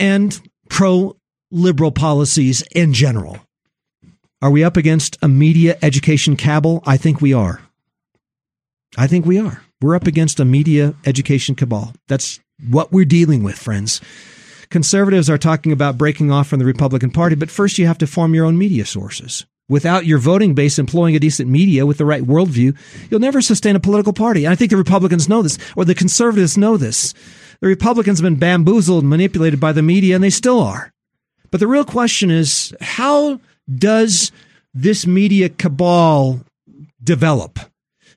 and 0.00 0.40
pro 0.68 1.16
liberal 1.52 1.92
policies 1.92 2.64
in 2.74 2.92
general. 2.92 3.38
Are 4.42 4.50
we 4.50 4.64
up 4.64 4.76
against 4.76 5.16
a 5.22 5.28
media 5.28 5.78
education 5.82 6.34
cabal? 6.34 6.82
I 6.84 6.96
think 6.96 7.20
we 7.20 7.32
are. 7.32 7.60
I 8.98 9.06
think 9.06 9.24
we 9.24 9.38
are. 9.38 9.62
We're 9.80 9.94
up 9.94 10.08
against 10.08 10.40
a 10.40 10.44
media 10.44 10.96
education 11.06 11.54
cabal. 11.54 11.92
That's 12.08 12.40
what 12.68 12.90
we're 12.90 13.04
dealing 13.04 13.44
with, 13.44 13.56
friends. 13.56 14.00
Conservatives 14.68 15.30
are 15.30 15.38
talking 15.38 15.70
about 15.70 15.96
breaking 15.96 16.32
off 16.32 16.48
from 16.48 16.58
the 16.58 16.64
Republican 16.64 17.12
Party, 17.12 17.36
but 17.36 17.52
first 17.52 17.78
you 17.78 17.86
have 17.86 17.98
to 17.98 18.06
form 18.08 18.34
your 18.34 18.44
own 18.44 18.58
media 18.58 18.84
sources. 18.84 19.46
Without 19.68 20.06
your 20.06 20.18
voting 20.18 20.56
base 20.56 20.76
employing 20.76 21.14
a 21.14 21.20
decent 21.20 21.48
media 21.48 21.86
with 21.86 21.98
the 21.98 22.04
right 22.04 22.24
worldview, 22.24 22.76
you'll 23.10 23.20
never 23.20 23.40
sustain 23.40 23.76
a 23.76 23.80
political 23.80 24.12
party. 24.12 24.44
And 24.44 24.52
I 24.52 24.56
think 24.56 24.72
the 24.72 24.76
Republicans 24.76 25.28
know 25.28 25.42
this, 25.42 25.56
or 25.76 25.84
the 25.84 25.94
conservatives 25.94 26.58
know 26.58 26.76
this. 26.76 27.14
The 27.60 27.68
Republicans 27.68 28.18
have 28.18 28.24
been 28.24 28.40
bamboozled 28.40 29.04
and 29.04 29.10
manipulated 29.10 29.60
by 29.60 29.70
the 29.70 29.82
media, 29.82 30.16
and 30.16 30.24
they 30.24 30.30
still 30.30 30.60
are. 30.60 30.90
But 31.52 31.60
the 31.60 31.68
real 31.68 31.84
question 31.84 32.32
is 32.32 32.74
how 32.80 33.38
does 33.72 34.32
this 34.74 35.06
media 35.06 35.48
cabal 35.48 36.40
develop? 37.02 37.58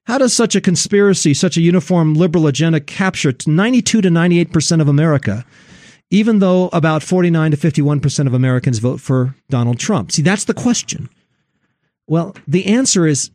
How 0.05 0.17
does 0.19 0.34
such 0.34 0.55
a 0.55 0.62
conspiracy, 0.62 1.34
such 1.34 1.58
a 1.58 1.62
uniform 1.62 2.13
liberal 2.13 2.47
agenda 2.47 2.79
capture 2.79 3.34
92 3.45 4.01
to 4.01 4.10
98% 4.10 4.81
of 4.81 4.88
America, 4.88 5.45
even 6.12 6.39
though 6.39 6.69
about 6.73 7.01
49 7.01 7.51
to 7.51 7.58
51% 7.58 8.27
of 8.27 8.34
Americans 8.34 8.79
vote 8.79 9.01
for 9.01 9.36
Donald 9.49 9.79
Trump? 9.79 10.12
See, 10.12 10.21
that's 10.21 10.45
the 10.45 10.53
question. 10.53 11.10
Well, 12.08 12.36
the 12.47 12.67
answer 12.67 13.08
is 13.08 13.31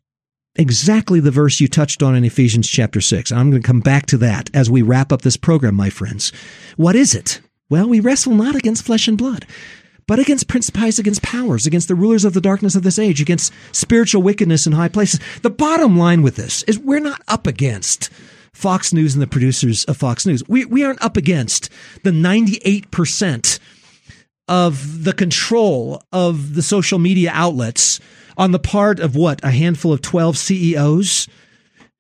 exactly 0.55 1.18
the 1.18 1.33
verse 1.33 1.61
you 1.61 1.66
touched 1.66 2.05
on 2.05 2.14
in 2.14 2.25
Ephesians 2.25 2.68
chapter 2.68 3.01
6. 3.01 3.33
I'm 3.33 3.51
going 3.51 3.62
to 3.62 3.66
come 3.66 3.81
back 3.81 4.07
to 4.07 4.16
that 4.18 4.49
as 4.55 4.70
we 4.70 4.83
wrap 4.83 5.12
up 5.12 5.23
this 5.23 5.37
program, 5.37 5.75
my 5.75 5.90
friends. 5.90 6.33
What 6.77 6.94
is 6.94 7.14
it? 7.14 7.40
Well, 7.68 7.88
we 7.88 7.99
wrestle 7.99 8.35
not 8.35 8.55
against 8.55 8.85
flesh 8.85 9.09
and 9.09 9.18
blood 9.18 9.44
but 10.11 10.18
against 10.18 10.49
principalities, 10.49 10.99
against 10.99 11.23
powers, 11.23 11.68
against 11.68 11.87
the 11.87 11.94
rulers 11.94 12.25
of 12.25 12.35
the 12.35 12.40
darkness 12.40 12.75
of 12.75 12.83
this 12.83 12.99
age, 12.99 13.20
against 13.20 13.53
spiritual 13.70 14.20
wickedness 14.20 14.66
in 14.66 14.73
high 14.73 14.88
places. 14.88 15.20
The 15.42 15.51
bottom 15.51 15.96
line 15.96 16.23
with 16.23 16.35
this 16.35 16.64
is 16.64 16.81
we're 16.81 16.99
not 16.99 17.23
up 17.29 17.46
against 17.46 18.11
Fox 18.53 18.92
News 18.92 19.14
and 19.14 19.23
the 19.23 19.29
producers 19.29 19.85
of 19.85 19.96
Fox 19.96 20.27
News. 20.27 20.42
We, 20.49 20.64
we 20.64 20.83
aren't 20.83 21.01
up 21.01 21.16
against 21.16 21.70
the 22.03 22.11
98% 22.11 23.61
of 24.49 25.05
the 25.05 25.12
control 25.12 26.03
of 26.11 26.57
the 26.57 26.62
social 26.62 26.99
media 26.99 27.31
outlets 27.33 28.01
on 28.37 28.51
the 28.51 28.59
part 28.59 28.99
of 28.99 29.14
what? 29.14 29.38
A 29.44 29.53
handful 29.53 29.92
of 29.92 30.03
12 30.03 30.37
CEOs? 30.37 31.29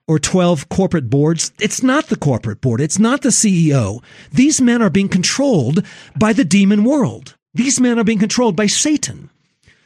or 0.08 0.18
12 0.18 0.68
corporate 0.68 1.08
boards. 1.08 1.52
It's 1.60 1.84
not 1.84 2.08
the 2.08 2.16
corporate 2.16 2.60
board. 2.60 2.80
It's 2.80 2.98
not 2.98 3.22
the 3.22 3.28
CEO. 3.28 4.02
These 4.32 4.60
men 4.60 4.82
are 4.82 4.90
being 4.90 5.08
controlled 5.08 5.86
by 6.18 6.32
the 6.32 6.44
demon 6.44 6.82
world. 6.82 7.36
These 7.54 7.80
men 7.80 7.98
are 7.98 8.04
being 8.04 8.18
controlled 8.18 8.56
by 8.56 8.66
Satan. 8.66 9.30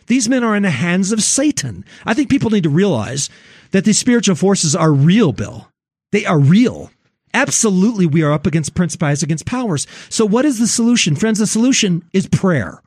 These 0.07 0.29
men 0.29 0.45
are 0.45 0.55
in 0.55 0.65
the 0.65 0.71
hands 0.71 1.13
of 1.13 1.23
Satan. 1.23 1.85
I 2.05 2.15
think 2.15 2.29
people 2.29 2.51
need 2.51 2.65
to 2.65 2.71
realize 2.71 3.31
that 3.71 3.85
these 3.85 3.99
spiritual 3.99 4.37
forces 4.37 4.77
are 4.77 4.93
real, 4.93 5.33
Bill. 5.33 5.69
They 6.13 6.27
are 6.27 6.39
real. 6.39 6.91
Absolutely, 7.33 8.07
we 8.07 8.23
are 8.23 8.33
up 8.33 8.47
against 8.47 8.75
principalities, 8.75 9.23
against 9.23 9.47
powers. 9.47 9.87
So, 10.09 10.25
what 10.25 10.45
is 10.45 10.61
the 10.61 10.69
solution? 10.69 11.17
Friends, 11.17 11.41
the 11.41 11.47
solution 11.47 12.05
is 12.13 12.29
prayer. 12.29 12.81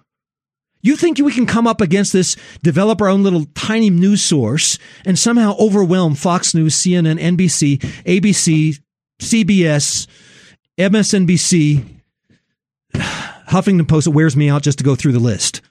You 0.82 0.96
think 0.96 1.18
we 1.18 1.34
can 1.34 1.46
come 1.46 1.68
up 1.68 1.82
against 1.82 2.13
this, 2.13 2.38
develop 2.63 3.02
our 3.02 3.10
own 3.10 3.24
little 3.24 3.46
tiny 3.56 3.90
news 3.90 4.24
source, 4.24 4.78
and 5.06 5.20
somehow 5.20 5.58
overwhelm 5.60 6.16
Fox 6.16 6.54
News, 6.54 6.76
CNN, 6.76 7.20
NBC, 7.20 7.80
ABC, 8.06 8.80
CBS, 9.20 10.08
MSNBC, 10.78 11.84
Huffington 13.47 13.88
Post, 13.88 14.07
it 14.07 14.12
wears 14.12 14.36
me 14.36 14.49
out 14.49 14.63
just 14.63 14.77
to 14.79 14.83
go 14.83 14.95
through 14.95 15.13
the 15.13 15.19
list. 15.19 15.62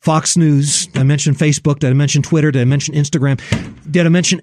Fox 0.00 0.36
News, 0.36 0.88
I 0.94 1.02
mentioned 1.02 1.36
Facebook, 1.36 1.78
did 1.78 1.90
I 1.90 1.94
mention 1.94 2.22
Twitter, 2.22 2.50
did 2.50 2.62
I 2.62 2.64
mention 2.64 2.94
Instagram, 2.94 3.40
did 3.90 4.04
I 4.04 4.08
mention 4.08 4.42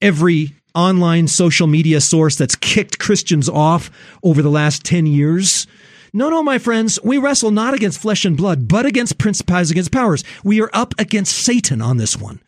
every 0.00 0.54
online 0.74 1.28
social 1.28 1.66
media 1.66 2.00
source 2.00 2.36
that's 2.36 2.54
kicked 2.56 2.98
Christians 2.98 3.48
off 3.48 3.90
over 4.22 4.40
the 4.40 4.48
last 4.50 4.84
10 4.84 5.06
years? 5.06 5.66
No, 6.14 6.30
no, 6.30 6.42
my 6.42 6.58
friends, 6.58 6.98
we 7.04 7.18
wrestle 7.18 7.50
not 7.50 7.74
against 7.74 8.00
flesh 8.00 8.24
and 8.24 8.36
blood, 8.36 8.66
but 8.66 8.86
against 8.86 9.18
principalities, 9.18 9.70
against 9.70 9.92
powers. 9.92 10.24
We 10.42 10.62
are 10.62 10.70
up 10.72 10.94
against 10.98 11.36
Satan 11.36 11.82
on 11.82 11.98
this 11.98 12.16
one. 12.16 12.40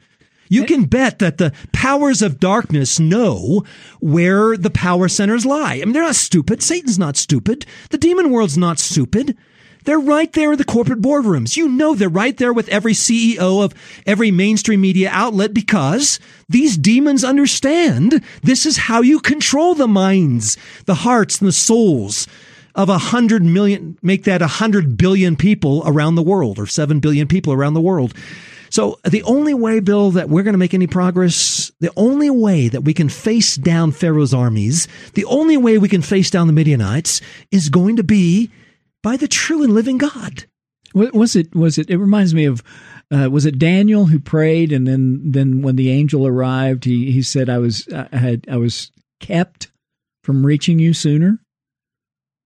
You 0.51 0.65
can 0.65 0.85
bet 0.85 1.21
that 1.21 1.39
the 1.39 1.53
powers 1.73 2.23
of 2.23 2.41
darkness 2.41 2.99
know 2.99 3.65
where 4.01 4.57
the 4.57 4.69
power 4.69 5.09
centers 5.09 5.47
lie. 5.47 5.75
I 5.75 5.85
mean, 5.85 5.93
they're 5.93 6.03
not 6.03 6.17
stupid. 6.17 6.61
Satan's 6.61 6.99
not 6.99 7.17
stupid. 7.17 7.65
The 7.91 7.99
demon 7.99 8.31
world's 8.31 8.59
not 8.59 8.81
stupid. 8.81 9.37
They're 9.85 10.01
right 10.01 10.31
there 10.33 10.53
in 10.53 10.59
the 10.59 10.65
corporate 10.65 11.01
boardrooms. 11.01 11.57
You 11.57 11.69
know 11.69 11.95
they're 11.95 12.09
right 12.09 12.37
there 12.37 12.53
with 12.53 12.69
every 12.69 12.93
CEO 12.93 13.65
of 13.65 13.73
every 14.05 14.33
mainstream 14.33 14.81
media 14.81 15.09
outlet 15.13 15.55
because 15.55 16.19
these 16.49 16.77
demons 16.77 17.25
understand 17.25 18.23
this 18.43 18.67
is 18.67 18.77
how 18.77 19.03
you 19.03 19.21
control 19.21 19.75
the 19.77 19.89
minds, 19.89 20.59
the 20.85 20.97
hearts, 20.97 21.39
and 21.39 21.49
the 21.49 21.53
souls 21.53 22.27
of 22.75 22.89
a 22.89 22.99
hundred 22.99 23.45
million, 23.45 23.97
make 24.03 24.25
that 24.25 24.43
a 24.43 24.47
hundred 24.47 24.97
billion 24.97 25.37
people 25.37 25.83
around 25.87 26.17
the 26.17 26.23
world 26.23 26.59
or 26.59 26.67
seven 26.67 26.99
billion 27.01 27.29
people 27.29 27.53
around 27.53 27.75
the 27.75 27.81
world. 27.81 28.15
So 28.71 28.99
the 29.05 29.23
only 29.25 29.53
way, 29.53 29.81
Bill, 29.81 30.13
that 30.13 30.29
we're 30.29 30.45
going 30.45 30.55
to 30.55 30.59
make 30.59 30.75
any 30.75 30.87
progress, 30.87 31.71
the 31.81 31.93
only 31.97 32.31
way 32.31 32.69
that 32.69 32.83
we 32.83 32.95
can 32.95 33.09
face 33.09 33.57
down 33.57 33.91
Pharaoh's 33.93 34.33
armies, 34.33 34.87
the 35.15 35.25
only 35.27 35.57
way 35.57 35.77
we 35.77 35.89
can 35.89 36.03
face 36.03 36.31
down 36.31 36.47
the 36.47 36.53
Midianites 36.53 37.21
is 37.51 37.69
going 37.69 37.97
to 37.97 38.05
be 38.05 38.51
by 39.03 39.17
the 39.17 39.29
true 39.29 39.63
and 39.63 39.75
living 39.75 39.99
God. 39.99 40.45
Was 40.95 41.37
it? 41.37 41.55
Was 41.55 41.79
it? 41.79 41.91
It 41.91 41.99
reminds 41.99 42.35
me 42.35 42.47
of. 42.47 42.63
Uh, 43.13 43.29
was 43.29 43.45
it 43.45 43.59
Daniel 43.59 44.07
who 44.07 44.21
prayed, 44.21 44.73
and 44.73 44.87
then 44.87 45.21
then 45.25 45.63
when 45.63 45.75
the 45.75 45.91
angel 45.91 46.27
arrived, 46.27 46.85
he 46.85 47.11
he 47.11 47.23
said, 47.23 47.49
"I 47.49 47.59
was 47.59 47.89
I 47.93 48.17
had 48.17 48.47
I 48.49 48.57
was 48.57 48.93
kept 49.21 49.71
from 50.23 50.47
reaching 50.47 50.79
you 50.79 50.95
sooner." 50.95 51.41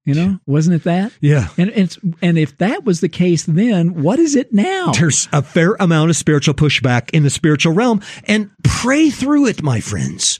You 0.04 0.14
know, 0.14 0.38
wasn't 0.46 0.76
it 0.76 0.84
that? 0.84 1.12
Yeah. 1.20 1.48
And 1.56 1.70
it's 1.74 1.98
and 2.20 2.36
if 2.36 2.58
that 2.58 2.84
was 2.84 3.00
the 3.00 3.08
case 3.08 3.44
then, 3.44 4.02
what 4.02 4.18
is 4.18 4.36
it 4.36 4.52
now? 4.52 4.92
There's 4.92 5.28
a 5.32 5.40
fair 5.40 5.76
amount 5.80 6.10
of 6.10 6.16
spiritual 6.16 6.52
pushback 6.54 7.08
in 7.10 7.22
the 7.22 7.30
spiritual 7.30 7.72
realm 7.72 8.02
and 8.24 8.50
pray 8.62 9.08
through 9.08 9.46
it, 9.46 9.62
my 9.62 9.80
friends. 9.80 10.38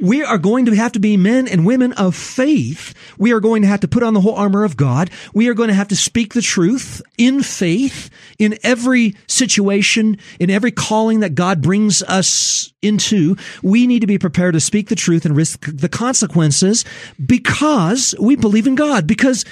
We 0.00 0.22
are 0.22 0.38
going 0.38 0.66
to 0.66 0.74
have 0.74 0.92
to 0.92 1.00
be 1.00 1.16
men 1.16 1.46
and 1.46 1.66
women 1.66 1.92
of 1.94 2.14
faith. 2.14 2.94
We 3.18 3.32
are 3.32 3.40
going 3.40 3.62
to 3.62 3.68
have 3.68 3.80
to 3.80 3.88
put 3.88 4.02
on 4.02 4.14
the 4.14 4.20
whole 4.20 4.34
armor 4.34 4.64
of 4.64 4.76
God. 4.76 5.10
We 5.34 5.48
are 5.48 5.54
going 5.54 5.68
to 5.68 5.74
have 5.74 5.88
to 5.88 5.96
speak 5.96 6.34
the 6.34 6.42
truth 6.42 7.02
in 7.18 7.42
faith 7.42 8.10
in 8.38 8.58
every 8.62 9.14
situation, 9.26 10.18
in 10.38 10.50
every 10.50 10.70
calling 10.70 11.20
that 11.20 11.34
God 11.34 11.60
brings 11.60 12.02
us 12.04 12.72
into. 12.82 13.36
We 13.62 13.86
need 13.86 14.00
to 14.00 14.06
be 14.06 14.18
prepared 14.18 14.54
to 14.54 14.60
speak 14.60 14.88
the 14.88 14.94
truth 14.94 15.24
and 15.24 15.36
risk 15.36 15.66
the 15.66 15.88
consequences 15.88 16.84
because 17.24 18.14
we 18.18 18.36
believe 18.36 18.66
in 18.66 18.74
God, 18.74 19.06
because 19.06 19.44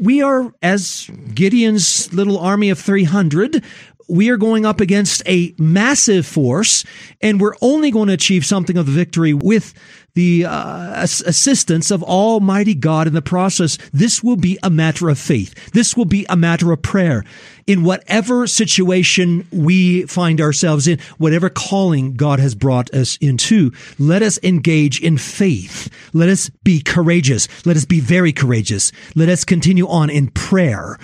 we 0.00 0.20
are, 0.20 0.52
as 0.62 1.10
Gideon's 1.34 2.12
little 2.12 2.38
army 2.38 2.68
of 2.70 2.78
300, 2.78 3.64
we 4.08 4.30
are 4.30 4.36
going 4.36 4.64
up 4.64 4.80
against 4.80 5.22
a 5.26 5.54
massive 5.58 6.26
force, 6.26 6.84
and 7.20 7.40
we're 7.40 7.56
only 7.60 7.90
going 7.90 8.08
to 8.08 8.14
achieve 8.14 8.44
something 8.44 8.76
of 8.76 8.86
the 8.86 8.92
victory 8.92 9.34
with 9.34 9.74
the 10.16 10.46
uh, 10.46 11.02
assistance 11.02 11.90
of 11.90 12.02
Almighty 12.02 12.74
God 12.74 13.06
in 13.06 13.12
the 13.12 13.20
process. 13.20 13.76
This 13.92 14.24
will 14.24 14.36
be 14.36 14.58
a 14.62 14.70
matter 14.70 15.10
of 15.10 15.18
faith. 15.18 15.72
This 15.72 15.94
will 15.94 16.06
be 16.06 16.24
a 16.30 16.36
matter 16.36 16.72
of 16.72 16.80
prayer. 16.80 17.22
In 17.66 17.84
whatever 17.84 18.46
situation 18.46 19.46
we 19.52 20.06
find 20.06 20.40
ourselves 20.40 20.88
in, 20.88 21.00
whatever 21.18 21.50
calling 21.50 22.14
God 22.14 22.40
has 22.40 22.54
brought 22.54 22.94
us 22.94 23.18
into, 23.20 23.72
let 23.98 24.22
us 24.22 24.38
engage 24.42 25.02
in 25.02 25.18
faith. 25.18 25.90
Let 26.14 26.30
us 26.30 26.48
be 26.48 26.80
courageous. 26.80 27.46
Let 27.66 27.76
us 27.76 27.84
be 27.84 28.00
very 28.00 28.32
courageous. 28.32 28.92
Let 29.14 29.28
us 29.28 29.44
continue 29.44 29.86
on 29.86 30.08
in 30.08 30.28
prayer. 30.28 30.98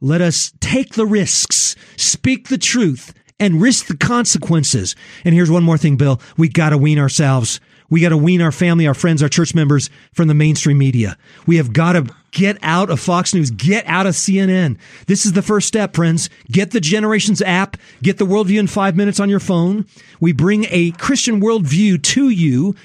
Let 0.00 0.20
us 0.20 0.52
take 0.60 0.94
the 0.94 1.06
risks, 1.06 1.74
speak 1.96 2.48
the 2.48 2.58
truth, 2.58 3.12
and 3.40 3.60
risk 3.60 3.86
the 3.86 3.96
consequences. 3.96 4.94
And 5.24 5.34
here's 5.34 5.50
one 5.50 5.64
more 5.64 5.78
thing, 5.78 5.96
Bill. 5.96 6.20
We 6.36 6.48
gotta 6.48 6.78
wean 6.78 6.98
ourselves. 6.98 7.60
We 7.90 8.00
gotta 8.00 8.16
wean 8.16 8.40
our 8.40 8.52
family, 8.52 8.86
our 8.86 8.94
friends, 8.94 9.22
our 9.22 9.28
church 9.28 9.54
members 9.54 9.90
from 10.12 10.28
the 10.28 10.34
mainstream 10.34 10.78
media. 10.78 11.16
We 11.46 11.56
have 11.56 11.72
gotta 11.72 12.06
get 12.30 12.58
out 12.62 12.90
of 12.90 13.00
Fox 13.00 13.34
News, 13.34 13.50
get 13.50 13.86
out 13.86 14.06
of 14.06 14.14
CNN. 14.14 14.76
This 15.06 15.26
is 15.26 15.32
the 15.32 15.42
first 15.42 15.66
step, 15.66 15.96
friends. 15.96 16.30
Get 16.50 16.70
the 16.70 16.80
Generations 16.80 17.42
app, 17.42 17.76
get 18.02 18.18
the 18.18 18.26
worldview 18.26 18.60
in 18.60 18.66
five 18.66 18.96
minutes 18.96 19.18
on 19.18 19.30
your 19.30 19.40
phone. 19.40 19.86
We 20.20 20.32
bring 20.32 20.66
a 20.70 20.92
Christian 20.92 21.40
worldview 21.40 22.02
to 22.02 22.28
you 22.28 22.76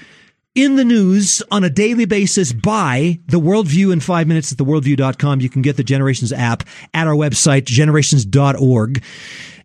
in 0.54 0.76
the 0.76 0.84
news 0.84 1.42
on 1.50 1.64
a 1.64 1.70
daily 1.70 2.04
basis 2.04 2.52
by 2.52 3.18
the 3.26 3.40
worldview 3.40 3.92
in 3.92 4.00
five 4.00 4.28
minutes 4.28 4.52
at 4.52 4.58
theworldview.com. 4.58 5.40
You 5.40 5.50
can 5.50 5.62
get 5.62 5.76
the 5.76 5.84
Generations 5.84 6.32
app 6.32 6.62
at 6.92 7.06
our 7.06 7.14
website, 7.14 7.64
generations.org. 7.64 9.02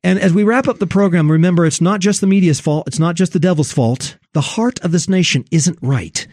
And 0.03 0.19
as 0.19 0.33
we 0.33 0.43
wrap 0.43 0.67
up 0.67 0.79
the 0.79 0.87
program, 0.87 1.31
remember 1.31 1.65
it's 1.65 1.81
not 1.81 1.99
just 1.99 2.21
the 2.21 2.27
media's 2.27 2.59
fault. 2.59 2.87
It's 2.87 2.99
not 2.99 3.15
just 3.15 3.33
the 3.33 3.39
devil's 3.39 3.71
fault. 3.71 4.17
The 4.33 4.41
heart 4.41 4.79
of 4.79 4.91
this 4.91 5.09
nation 5.09 5.45
isn't 5.51 5.77
right. 5.81 6.25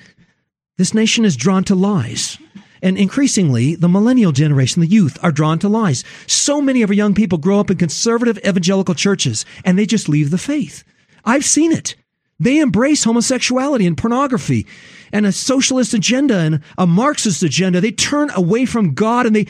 This 0.79 0.95
nation 0.95 1.25
is 1.25 1.37
drawn 1.37 1.65
to 1.65 1.75
lies. 1.75 2.39
And 2.83 2.97
increasingly, 2.97 3.75
the 3.75 3.89
millennial 3.89 4.33
generation, 4.33 4.81
the 4.81 4.87
youth, 4.87 5.19
are 5.23 5.33
drawn 5.33 5.59
to 5.61 5.69
lies. 5.69 6.05
So 6.27 6.61
many 6.61 6.83
of 6.83 6.91
our 6.91 6.95
young 6.95 7.15
people 7.15 7.39
grow 7.39 7.59
up 7.59 7.71
in 7.71 7.79
conservative 7.79 8.39
evangelical 8.39 8.95
churches 8.95 9.45
and 9.65 9.79
they 9.79 9.87
just 9.87 10.09
leave 10.09 10.31
the 10.31 10.39
faith. 10.39 10.85
I've 11.25 11.45
seen 11.45 11.73
it. 11.73 11.97
They 12.39 12.59
embrace 12.59 13.05
homosexuality 13.05 13.87
and 13.87 13.97
pornography 13.97 14.67
and 15.13 15.25
a 15.25 15.33
socialist 15.33 15.95
agenda 15.95 16.39
and 16.39 16.61
a 16.77 16.87
Marxist 16.87 17.43
agenda. 17.43 17.81
They 17.81 17.93
turn 17.93 18.31
away 18.35 18.67
from 18.67 18.95
God 18.95 19.27
and 19.27 19.35
they, 19.35 19.47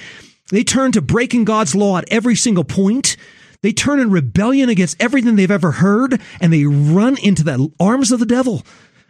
they 0.51 0.62
turn 0.62 0.92
to 0.92 1.03
breaking 1.03 1.44
God's 1.44 1.75
law 1.75 1.99
at 1.99 2.05
every 2.11 2.37
single 2.37 2.64
point. 2.64 3.16
They 3.62 3.72
turn 3.72 3.99
in 3.99 4.11
rebellion 4.11 4.68
against 4.68 5.03
everything 5.03 5.35
they've 5.37 5.51
ever 5.51 5.72
heard 5.72 6.20
and 6.40 6.53
they 6.53 6.64
run 6.64 7.16
into 7.18 7.42
the 7.42 7.70
arms 7.81 8.12
of 8.12 8.20
the 8.20 8.27
devil. 8.27 8.62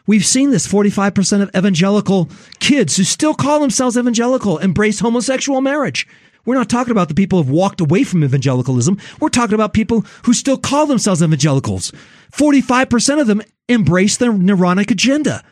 We've 0.06 0.24
seen 0.24 0.50
this 0.50 0.68
45% 0.68 1.42
of 1.42 1.50
evangelical 1.54 2.30
kids 2.60 2.96
who 2.96 3.04
still 3.04 3.34
call 3.34 3.60
themselves 3.60 3.98
evangelical 3.98 4.58
embrace 4.58 5.00
homosexual 5.00 5.60
marriage. 5.60 6.06
We're 6.44 6.54
not 6.54 6.70
talking 6.70 6.92
about 6.92 7.08
the 7.08 7.14
people 7.14 7.42
who've 7.42 7.50
walked 7.50 7.80
away 7.80 8.04
from 8.04 8.22
evangelicalism. 8.22 8.98
We're 9.20 9.30
talking 9.30 9.54
about 9.54 9.74
people 9.74 10.06
who 10.24 10.32
still 10.32 10.56
call 10.56 10.86
themselves 10.86 11.22
evangelicals. 11.22 11.92
45% 12.32 13.20
of 13.20 13.26
them 13.26 13.42
embrace 13.68 14.16
the 14.16 14.26
neuronic 14.26 14.90
agenda. 14.90 15.42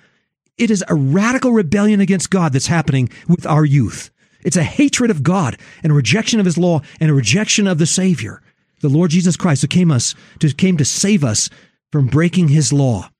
It 0.57 0.71
is 0.71 0.85
a 0.89 0.95
radical 0.95 1.53
rebellion 1.53 2.01
against 2.01 2.31
God 2.31 2.53
that's 2.53 2.69
happening 2.69 3.09
with 3.29 3.47
our 3.47 3.65
youth. 3.65 4.11
It's 4.45 4.57
a 4.57 4.63
hatred 4.63 5.11
of 5.11 5.23
God 5.23 5.59
and 5.83 5.91
a 5.91 5.95
rejection 5.95 6.39
of 6.39 6.47
his 6.47 6.59
law 6.59 6.83
and 7.01 7.11
a 7.11 7.15
rejection 7.15 7.67
of 7.67 7.79
the 7.79 7.87
Savior, 7.87 8.43
the 8.81 8.89
Lord 8.89 9.11
Jesus 9.11 9.37
Christ, 9.37 9.63
who 9.63 9.69
came 9.69 9.91
us 9.91 10.15
to 10.41 10.53
came 10.53 10.77
to 10.77 10.85
save 10.85 11.25
us 11.25 11.49
from 11.91 12.07
breaking 12.07 12.49
his 12.49 12.73
law, 12.73 13.11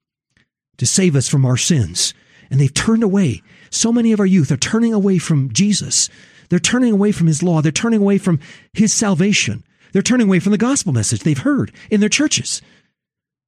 to 0.77 0.87
save 0.87 1.17
us 1.17 1.29
from 1.29 1.45
our 1.45 1.57
sins. 1.57 2.15
And 2.51 2.61
they've 2.61 2.73
turned 2.73 3.03
away. 3.03 3.43
So 3.71 3.91
many 3.91 4.13
of 4.13 4.21
our 4.21 4.27
youth 4.27 4.53
are 4.53 4.57
turning 4.57 4.93
away 4.93 5.19
from 5.19 5.53
Jesus. 5.53 6.09
They're 6.51 6.59
turning 6.59 6.93
away 6.93 7.11
from 7.11 7.27
his 7.27 7.43
law. 7.43 7.63
They're 7.63 7.73
turning 7.73 8.01
away 8.01 8.19
from 8.19 8.39
his 8.75 8.93
salvation. 8.93 9.65
They're 9.93 10.03
turning 10.03 10.29
away 10.29 10.41
from 10.41 10.53
the 10.53 10.59
gospel 10.59 10.93
message 10.93 11.21
they've 11.21 11.39
heard 11.39 11.73
in 11.91 12.01
their 12.01 12.09
churches. 12.09 12.61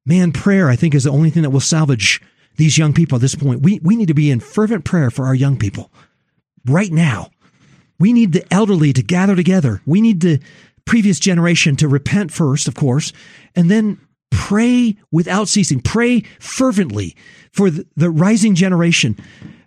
Man, 0.07 0.31
prayer, 0.31 0.69
I 0.69 0.77
think, 0.77 0.95
is 0.95 1.03
the 1.03 1.11
only 1.11 1.29
thing 1.29 1.43
that 1.43 1.49
will 1.49 1.59
salvage 1.59 2.21
these 2.55 2.77
young 2.77 2.93
people 2.93 3.17
at 3.17 3.21
this 3.21 3.35
point. 3.35 3.61
We, 3.61 3.79
we 3.83 3.97
need 3.97 4.07
to 4.07 4.13
be 4.13 4.31
in 4.31 4.39
fervent 4.39 4.85
prayer 4.85 5.11
for 5.11 5.25
our 5.25 5.35
young 5.35 5.57
people 5.57 5.91
right 6.65 6.91
now. 6.91 7.29
We 7.99 8.13
need 8.13 8.31
the 8.31 8.45
elderly 8.51 8.93
to 8.93 9.03
gather 9.03 9.35
together. 9.35 9.81
We 9.85 9.99
need 9.99 10.21
the 10.21 10.39
previous 10.85 11.19
generation 11.19 11.75
to 11.75 11.89
repent 11.89 12.31
first, 12.31 12.69
of 12.69 12.75
course, 12.75 13.11
and 13.53 13.69
then 13.69 13.99
pray 14.31 14.95
without 15.11 15.49
ceasing. 15.49 15.81
Pray 15.81 16.21
fervently 16.39 17.13
for 17.51 17.69
the, 17.69 17.85
the 17.97 18.09
rising 18.09 18.55
generation 18.55 19.17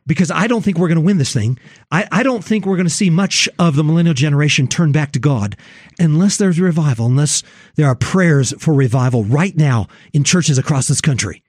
because 0.07 0.31
I 0.31 0.47
don't 0.47 0.63
think 0.63 0.79
we're 0.79 0.89
going 0.89 0.97
to 0.97 1.05
win 1.05 1.19
this 1.19 1.33
thing. 1.33 1.59
I, 1.91 2.09
I 2.11 2.23
don't 2.23 2.45
think 2.45 2.67
we're 2.67 2.77
going 2.77 2.87
to 2.87 2.93
see 2.93 3.11
much 3.11 3.49
of 3.59 3.77
the 3.77 3.85
millennial 3.85 4.15
generation 4.15 4.67
turn 4.67 4.93
back 4.93 5.13
to 5.13 5.19
God 5.19 5.57
unless 5.99 6.37
there's 6.37 6.59
revival, 6.59 7.07
unless 7.07 7.43
there 7.77 7.87
are 7.87 7.95
prayers 7.95 8.55
for 8.59 8.75
revival 8.75 9.25
right 9.25 9.57
now 9.57 9.89
in 10.13 10.25
churches 10.25 10.59
across 10.59 10.89
this 10.89 11.01
country. 11.01 11.43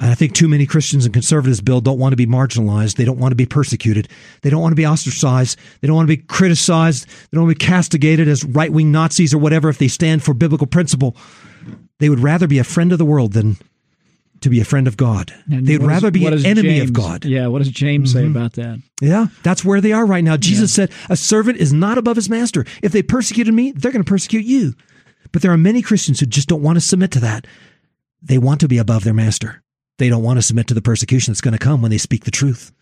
I 0.00 0.14
think 0.14 0.34
too 0.34 0.46
many 0.46 0.64
Christians 0.64 1.04
and 1.04 1.12
conservatives, 1.12 1.60
Bill, 1.60 1.80
don't 1.80 1.98
want 1.98 2.12
to 2.12 2.16
be 2.16 2.26
marginalized. 2.26 2.94
They 2.94 3.04
don't 3.04 3.18
want 3.18 3.32
to 3.32 3.36
be 3.36 3.46
persecuted. 3.46 4.08
They 4.42 4.50
don't 4.50 4.62
want 4.62 4.70
to 4.72 4.76
be 4.76 4.86
ostracized. 4.86 5.58
They 5.80 5.88
don't 5.88 5.96
want 5.96 6.08
to 6.08 6.16
be 6.16 6.22
criticized. 6.22 7.06
They 7.06 7.36
don't 7.36 7.46
want 7.46 7.58
to 7.58 7.64
be 7.64 7.66
castigated 7.66 8.28
as 8.28 8.44
right 8.44 8.72
wing 8.72 8.92
Nazis 8.92 9.34
or 9.34 9.38
whatever 9.38 9.68
if 9.68 9.78
they 9.78 9.88
stand 9.88 10.22
for 10.22 10.34
biblical 10.34 10.68
principle. 10.68 11.16
They 11.98 12.08
would 12.08 12.20
rather 12.20 12.46
be 12.46 12.60
a 12.60 12.64
friend 12.64 12.92
of 12.92 12.98
the 12.98 13.04
world 13.04 13.32
than 13.32 13.56
to 14.40 14.48
be 14.50 14.60
a 14.60 14.64
friend 14.64 14.86
of 14.86 14.96
God. 14.96 15.32
And 15.50 15.66
They'd 15.66 15.82
rather 15.82 16.08
is- 16.08 16.12
be 16.12 16.26
an 16.26 16.44
enemy 16.46 16.78
James- 16.78 16.90
of 16.90 16.92
God. 16.94 17.22
Mm-hmm. 17.22 17.30
Yeah, 17.30 17.46
what 17.48 17.58
does 17.58 17.70
James 17.70 18.12
say 18.12 18.26
about 18.26 18.52
that? 18.54 18.80
Yeah, 19.00 19.26
that's 19.42 19.64
where 19.64 19.80
they 19.80 19.92
are 19.92 20.06
right 20.06 20.24
now. 20.24 20.36
Jesus 20.36 20.72
said, 20.72 20.90
A 21.08 21.16
servant 21.16 21.58
is 21.58 21.72
not 21.72 21.98
above 21.98 22.16
his 22.16 22.30
master. 22.30 22.64
If 22.82 22.92
they 22.92 23.02
persecuted 23.02 23.54
me, 23.54 23.72
they're 23.72 23.92
going 23.92 24.04
to 24.04 24.08
persecute 24.08 24.44
you. 24.44 24.74
But 25.32 25.42
there 25.42 25.52
are 25.52 25.58
many 25.58 25.82
Christians 25.82 26.20
who 26.20 26.26
just 26.26 26.48
don't 26.48 26.62
want 26.62 26.76
to 26.76 26.80
submit 26.80 27.10
to 27.12 27.20
that. 27.20 27.46
They 28.22 28.38
want 28.38 28.60
to 28.60 28.68
be 28.68 28.78
above 28.78 29.04
their 29.04 29.14
master. 29.14 29.62
They 29.98 30.08
don't 30.08 30.22
want 30.22 30.38
to 30.38 30.42
submit 30.42 30.68
to 30.68 30.74
the 30.74 30.80
persecution 30.82 31.32
that's 31.32 31.40
going 31.40 31.52
to 31.52 31.58
come 31.58 31.82
when 31.82 31.90
they 31.90 31.98
speak 31.98 32.24
the 32.24 32.30
truth. 32.30 32.72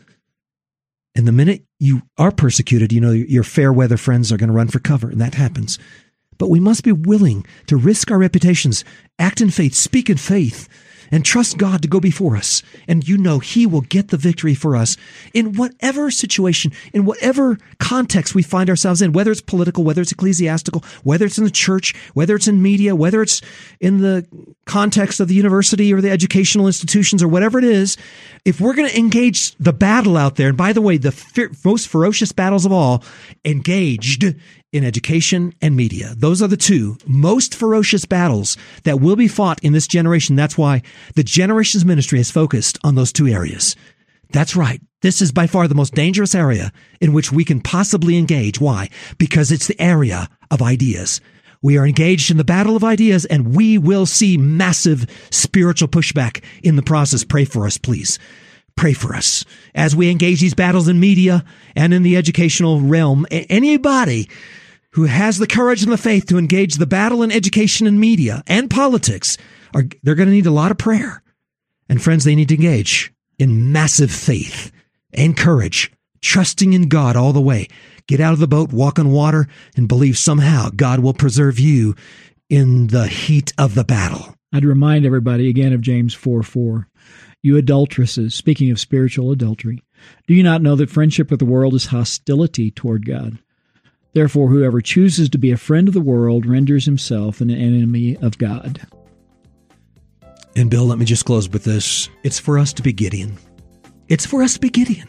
And 1.15 1.27
the 1.27 1.33
minute 1.33 1.65
you 1.79 2.03
are 2.19 2.31
persecuted, 2.31 2.93
you 2.93 3.01
know, 3.01 3.11
your 3.11 3.43
fair 3.43 3.73
weather 3.73 3.97
friends 3.97 4.31
are 4.31 4.37
going 4.37 4.51
to 4.51 4.55
run 4.55 4.69
for 4.69 4.79
cover, 4.79 5.09
and 5.09 5.21
that 5.21 5.35
happens. 5.35 5.79
But 6.39 6.51
we 6.51 6.61
must 6.61 6.85
be 6.85 6.93
willing 6.93 7.47
to 7.69 7.77
risk 7.79 8.11
our 8.11 8.19
reputations, 8.19 8.85
act 9.19 9.41
in 9.41 9.51
faith, 9.51 9.75
speak 9.75 10.11
in 10.11 10.19
faith, 10.19 10.69
and 11.11 11.25
trust 11.25 11.59
God 11.59 11.83
to 11.83 11.89
go 11.89 12.01
before 12.01 12.37
us. 12.37 12.63
And 12.89 13.07
you 13.07 13.17
know 13.17 13.39
He 13.39 13.67
will 13.67 13.83
get 13.83 14.09
the 14.09 14.17
victory 14.17 14.55
for 14.55 14.77
us 14.77 14.97
in 15.35 15.55
whatever 15.55 16.11
situation, 16.11 16.73
in 16.93 17.05
whatever 17.05 17.59
context 17.79 18.35
we 18.35 18.43
find 18.43 18.71
ourselves 18.71 19.03
in, 19.03 19.13
whether 19.13 19.31
it's 19.31 19.41
political, 19.41 19.85
whether 19.85 20.03
it's 20.03 20.13
ecclesiastical, 20.13 20.85
whether 21.03 21.25
it's 21.27 21.39
in 21.39 21.45
the 21.45 21.51
church, 21.51 21.95
whether 22.15 22.35
it's 22.35 22.49
in 22.49 22.63
media, 22.63 22.95
whether 22.95 23.23
it's 23.23 23.43
in 23.81 23.99
the 23.99 24.27
context 24.67 25.21
of 25.21 25.29
the 25.29 25.35
university 25.35 25.93
or 25.93 26.01
the 26.01 26.11
educational 26.11 26.67
institutions 26.67 27.23
or 27.23 27.29
whatever 27.29 27.59
it 27.59 27.65
is. 27.65 27.97
If 28.45 28.61
we're 28.61 28.75
going 28.75 28.89
to 28.89 28.99
engage 28.99 29.55
the 29.57 29.73
battle 29.73 30.17
out 30.17 30.37
there, 30.37 30.49
and 30.49 30.57
by 30.57 30.73
the 30.73 30.83
way, 30.83 30.99
the 30.99 31.15
most 31.65 31.89
ferocious 31.89 32.33
battles 32.33 32.67
of 32.67 32.73
all, 32.73 33.05
engaged 33.45 34.35
in 34.77 34.85
education 34.85 35.53
and 35.61 35.77
media. 35.77 36.15
Those 36.17 36.43
are 36.43 36.49
the 36.49 36.57
two 36.57 36.97
most 37.07 37.55
ferocious 37.55 38.05
battles 38.05 38.57
that 38.85 39.01
will 39.01 39.17
be 39.17 39.29
fought 39.29 39.63
in 39.63 39.73
this 39.73 39.87
generation. 39.87 40.37
That's 40.37 40.59
why 40.59 40.83
the 41.15 41.25
Generations 41.25 41.85
Ministry 41.85 42.21
is 42.21 42.31
focused 42.31 42.79
on 42.85 42.95
those 42.95 43.13
two 43.13 43.27
areas. 43.27 43.75
That's 44.31 44.57
right. 44.57 44.81
This 45.03 45.23
is 45.23 45.33
by 45.33 45.47
far 45.47 45.69
the 45.69 45.75
most 45.75 45.95
dangerous 45.95 46.35
area 46.35 46.73
in 47.01 47.13
which 47.13 47.33
we 47.33 47.45
can 47.45 47.61
possibly 47.61 48.17
engage. 48.19 48.61
Why? 48.61 48.91
Because 49.19 49.53
it's 49.53 49.69
the 49.69 49.81
area 49.81 50.29
of 50.51 50.63
ideas. 50.63 51.21
We 51.63 51.79
are 51.79 51.87
engaged 51.87 52.31
in 52.31 52.37
the 52.37 52.45
battle 52.45 52.77
of 52.77 52.85
ideas 52.85 53.25
and 53.25 53.55
we 53.57 53.79
will 53.79 54.07
see 54.07 54.37
massive 54.37 55.07
spiritual 55.31 55.89
pushback 55.89 56.43
in 56.63 56.77
the 56.77 56.83
process. 56.83 57.25
Pray 57.25 57.45
for 57.45 57.67
us, 57.67 57.79
please. 57.79 58.19
Pray 58.77 58.93
for 58.93 59.15
us 59.15 59.45
as 59.75 59.97
we 59.97 60.11
engage 60.11 60.41
these 60.41 60.55
battles 60.55 60.87
in 60.87 61.01
media 61.01 61.45
and 61.75 61.95
in 61.95 62.03
the 62.03 62.17
educational 62.17 62.81
realm. 62.81 63.27
Anybody 63.31 64.29
who 64.97 65.05
has 65.05 65.37
the 65.37 65.47
courage 65.47 65.83
and 65.83 65.93
the 65.93 65.99
faith 65.99 66.25
to 66.25 66.39
engage 66.39 66.77
the 66.77 66.87
battle 66.87 67.23
in 67.23 67.31
education 67.31 67.87
and 67.87 68.01
media 68.01 68.43
and 68.47 68.71
politics 68.71 69.37
are 69.75 69.85
they're 70.03 70.15
going 70.15 70.29
to 70.29 70.35
need 70.35 70.47
a 70.47 70.51
lot 70.51 70.71
of 70.71 70.79
prayer. 70.79 71.23
And 71.87 72.03
friends, 72.03 72.25
they 72.25 72.35
need 72.35 72.49
to 72.49 72.55
engage 72.55 73.13
in 73.39 73.73
massive 73.73 74.11
faith 74.11 74.73
and 75.13 75.37
courage, 75.37 75.93
trusting 76.23 76.73
in 76.73 76.89
God 76.89 77.15
all 77.15 77.35
the 77.35 77.43
way. 77.43 77.69
Get 78.09 78.21
out 78.21 78.33
of 78.33 78.39
the 78.39 78.49
boat, 78.49 78.73
walk 78.73 78.99
on 78.99 79.11
water, 79.11 79.47
and 79.77 79.87
believe 79.87 80.17
somehow 80.17 80.71
God 80.75 81.01
will 81.01 81.13
preserve 81.13 81.61
you 81.61 81.95
in 82.49 82.87
the 82.87 83.07
heat 83.07 83.53
of 83.59 83.75
the 83.75 83.85
battle. 83.85 84.35
I'd 84.51 84.65
remind 84.65 85.05
everybody 85.05 85.51
again 85.51 85.75
of 85.75 85.83
James 85.83 86.15
4 86.15 86.43
4. 86.43 86.89
You 87.43 87.59
adulteresses, 87.59 88.35
speaking 88.35 88.71
of 88.71 88.81
spiritual 88.81 89.31
adultery, 89.31 89.83
do 90.27 90.33
you 90.33 90.43
not 90.43 90.63
know 90.63 90.75
that 90.77 90.89
friendship 90.89 91.31
with 91.31 91.41
the 91.41 91.45
world 91.45 91.75
is 91.75 91.87
hostility 91.87 92.71
toward 92.71 93.05
God? 93.05 93.39
Therefore, 94.17 94.49
whoever 94.49 94.81
chooses 94.81 95.29
to 95.29 95.37
be 95.37 95.51
a 95.51 95.59
friend 95.59 95.89
of 95.89 95.93
the 95.93 96.01
world 96.01 96.47
renders 96.47 96.87
himself 96.87 97.43
an 97.43 97.51
enemy 97.51 98.17
of 98.23 98.39
God. 98.39 98.81
And 100.57 100.71
Bill, 100.71 100.87
let 100.87 100.97
me 100.97 101.05
just 101.05 101.27
close 101.27 101.51
with 101.51 101.65
this. 101.65 102.09
It's 102.23 102.39
for 102.39 102.59
us 102.59 102.73
to 102.73 102.83
be 102.83 102.95
Gideon. 102.95 103.37
It's 104.09 104.25
for 104.25 104.43
us 104.43 104.55
to 104.55 104.61
be 104.61 104.71
Gideon. 104.71 105.07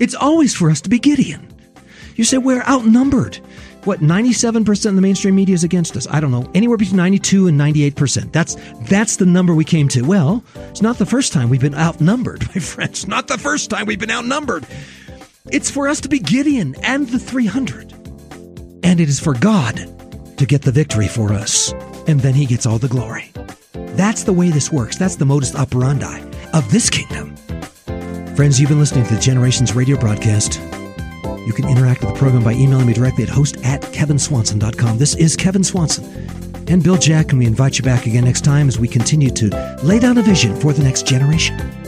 It's 0.00 0.16
always 0.16 0.56
for 0.56 0.72
us 0.72 0.80
to 0.80 0.88
be 0.88 0.98
Gideon. 0.98 1.46
You 2.16 2.24
say 2.24 2.38
we're 2.38 2.64
outnumbered. 2.64 3.36
What, 3.84 4.00
97% 4.00 4.86
of 4.86 4.96
the 4.96 5.00
mainstream 5.00 5.36
media 5.36 5.54
is 5.54 5.62
against 5.62 5.96
us? 5.96 6.08
I 6.10 6.18
don't 6.18 6.32
know. 6.32 6.50
Anywhere 6.52 6.76
between 6.76 6.96
92 6.96 7.46
and 7.46 7.60
98%. 7.60 8.32
That's 8.32 8.56
that's 8.88 9.16
the 9.16 9.26
number 9.26 9.54
we 9.54 9.64
came 9.64 9.86
to. 9.90 10.02
Well, 10.02 10.42
it's 10.70 10.82
not 10.82 10.98
the 10.98 11.06
first 11.06 11.32
time 11.32 11.48
we've 11.48 11.60
been 11.60 11.76
outnumbered, 11.76 12.40
my 12.56 12.60
friends. 12.60 13.06
Not 13.06 13.28
the 13.28 13.38
first 13.38 13.70
time 13.70 13.86
we've 13.86 14.00
been 14.00 14.10
outnumbered. 14.10 14.66
It's 15.50 15.70
for 15.70 15.88
us 15.88 16.00
to 16.00 16.08
be 16.08 16.20
Gideon 16.20 16.74
and 16.82 17.06
the 17.06 17.18
300. 17.18 17.92
And 18.82 18.98
it 18.98 19.10
is 19.10 19.20
for 19.20 19.34
God 19.34 19.76
to 20.38 20.46
get 20.46 20.62
the 20.62 20.72
victory 20.72 21.06
for 21.06 21.34
us. 21.34 21.72
And 22.08 22.18
then 22.20 22.32
he 22.32 22.46
gets 22.46 22.64
all 22.64 22.78
the 22.78 22.88
glory. 22.88 23.30
That's 23.72 24.24
the 24.24 24.32
way 24.32 24.48
this 24.48 24.72
works. 24.72 24.96
That's 24.96 25.16
the 25.16 25.26
modus 25.26 25.54
operandi 25.54 26.22
of 26.54 26.70
this 26.70 26.88
kingdom. 26.88 27.36
Friends, 28.34 28.58
you've 28.58 28.70
been 28.70 28.78
listening 28.78 29.04
to 29.06 29.14
the 29.14 29.20
Generations 29.20 29.74
radio 29.74 29.98
broadcast. 29.98 30.58
You 31.44 31.52
can 31.54 31.68
interact 31.68 32.00
with 32.00 32.14
the 32.14 32.18
program 32.18 32.42
by 32.42 32.54
emailing 32.54 32.86
me 32.86 32.94
directly 32.94 33.24
at 33.24 33.28
host 33.28 33.58
at 33.64 33.82
kevinswanson.com. 33.82 34.96
This 34.96 35.14
is 35.14 35.36
Kevin 35.36 35.62
Swanson 35.62 36.04
and 36.68 36.82
Bill 36.82 36.96
Jack, 36.96 37.32
and 37.32 37.38
we 37.38 37.44
invite 37.44 37.76
you 37.76 37.84
back 37.84 38.06
again 38.06 38.24
next 38.24 38.44
time 38.44 38.66
as 38.66 38.78
we 38.78 38.88
continue 38.88 39.28
to 39.32 39.78
lay 39.82 39.98
down 39.98 40.16
a 40.16 40.22
vision 40.22 40.58
for 40.58 40.72
the 40.72 40.82
next 40.82 41.06
generation. 41.06 41.83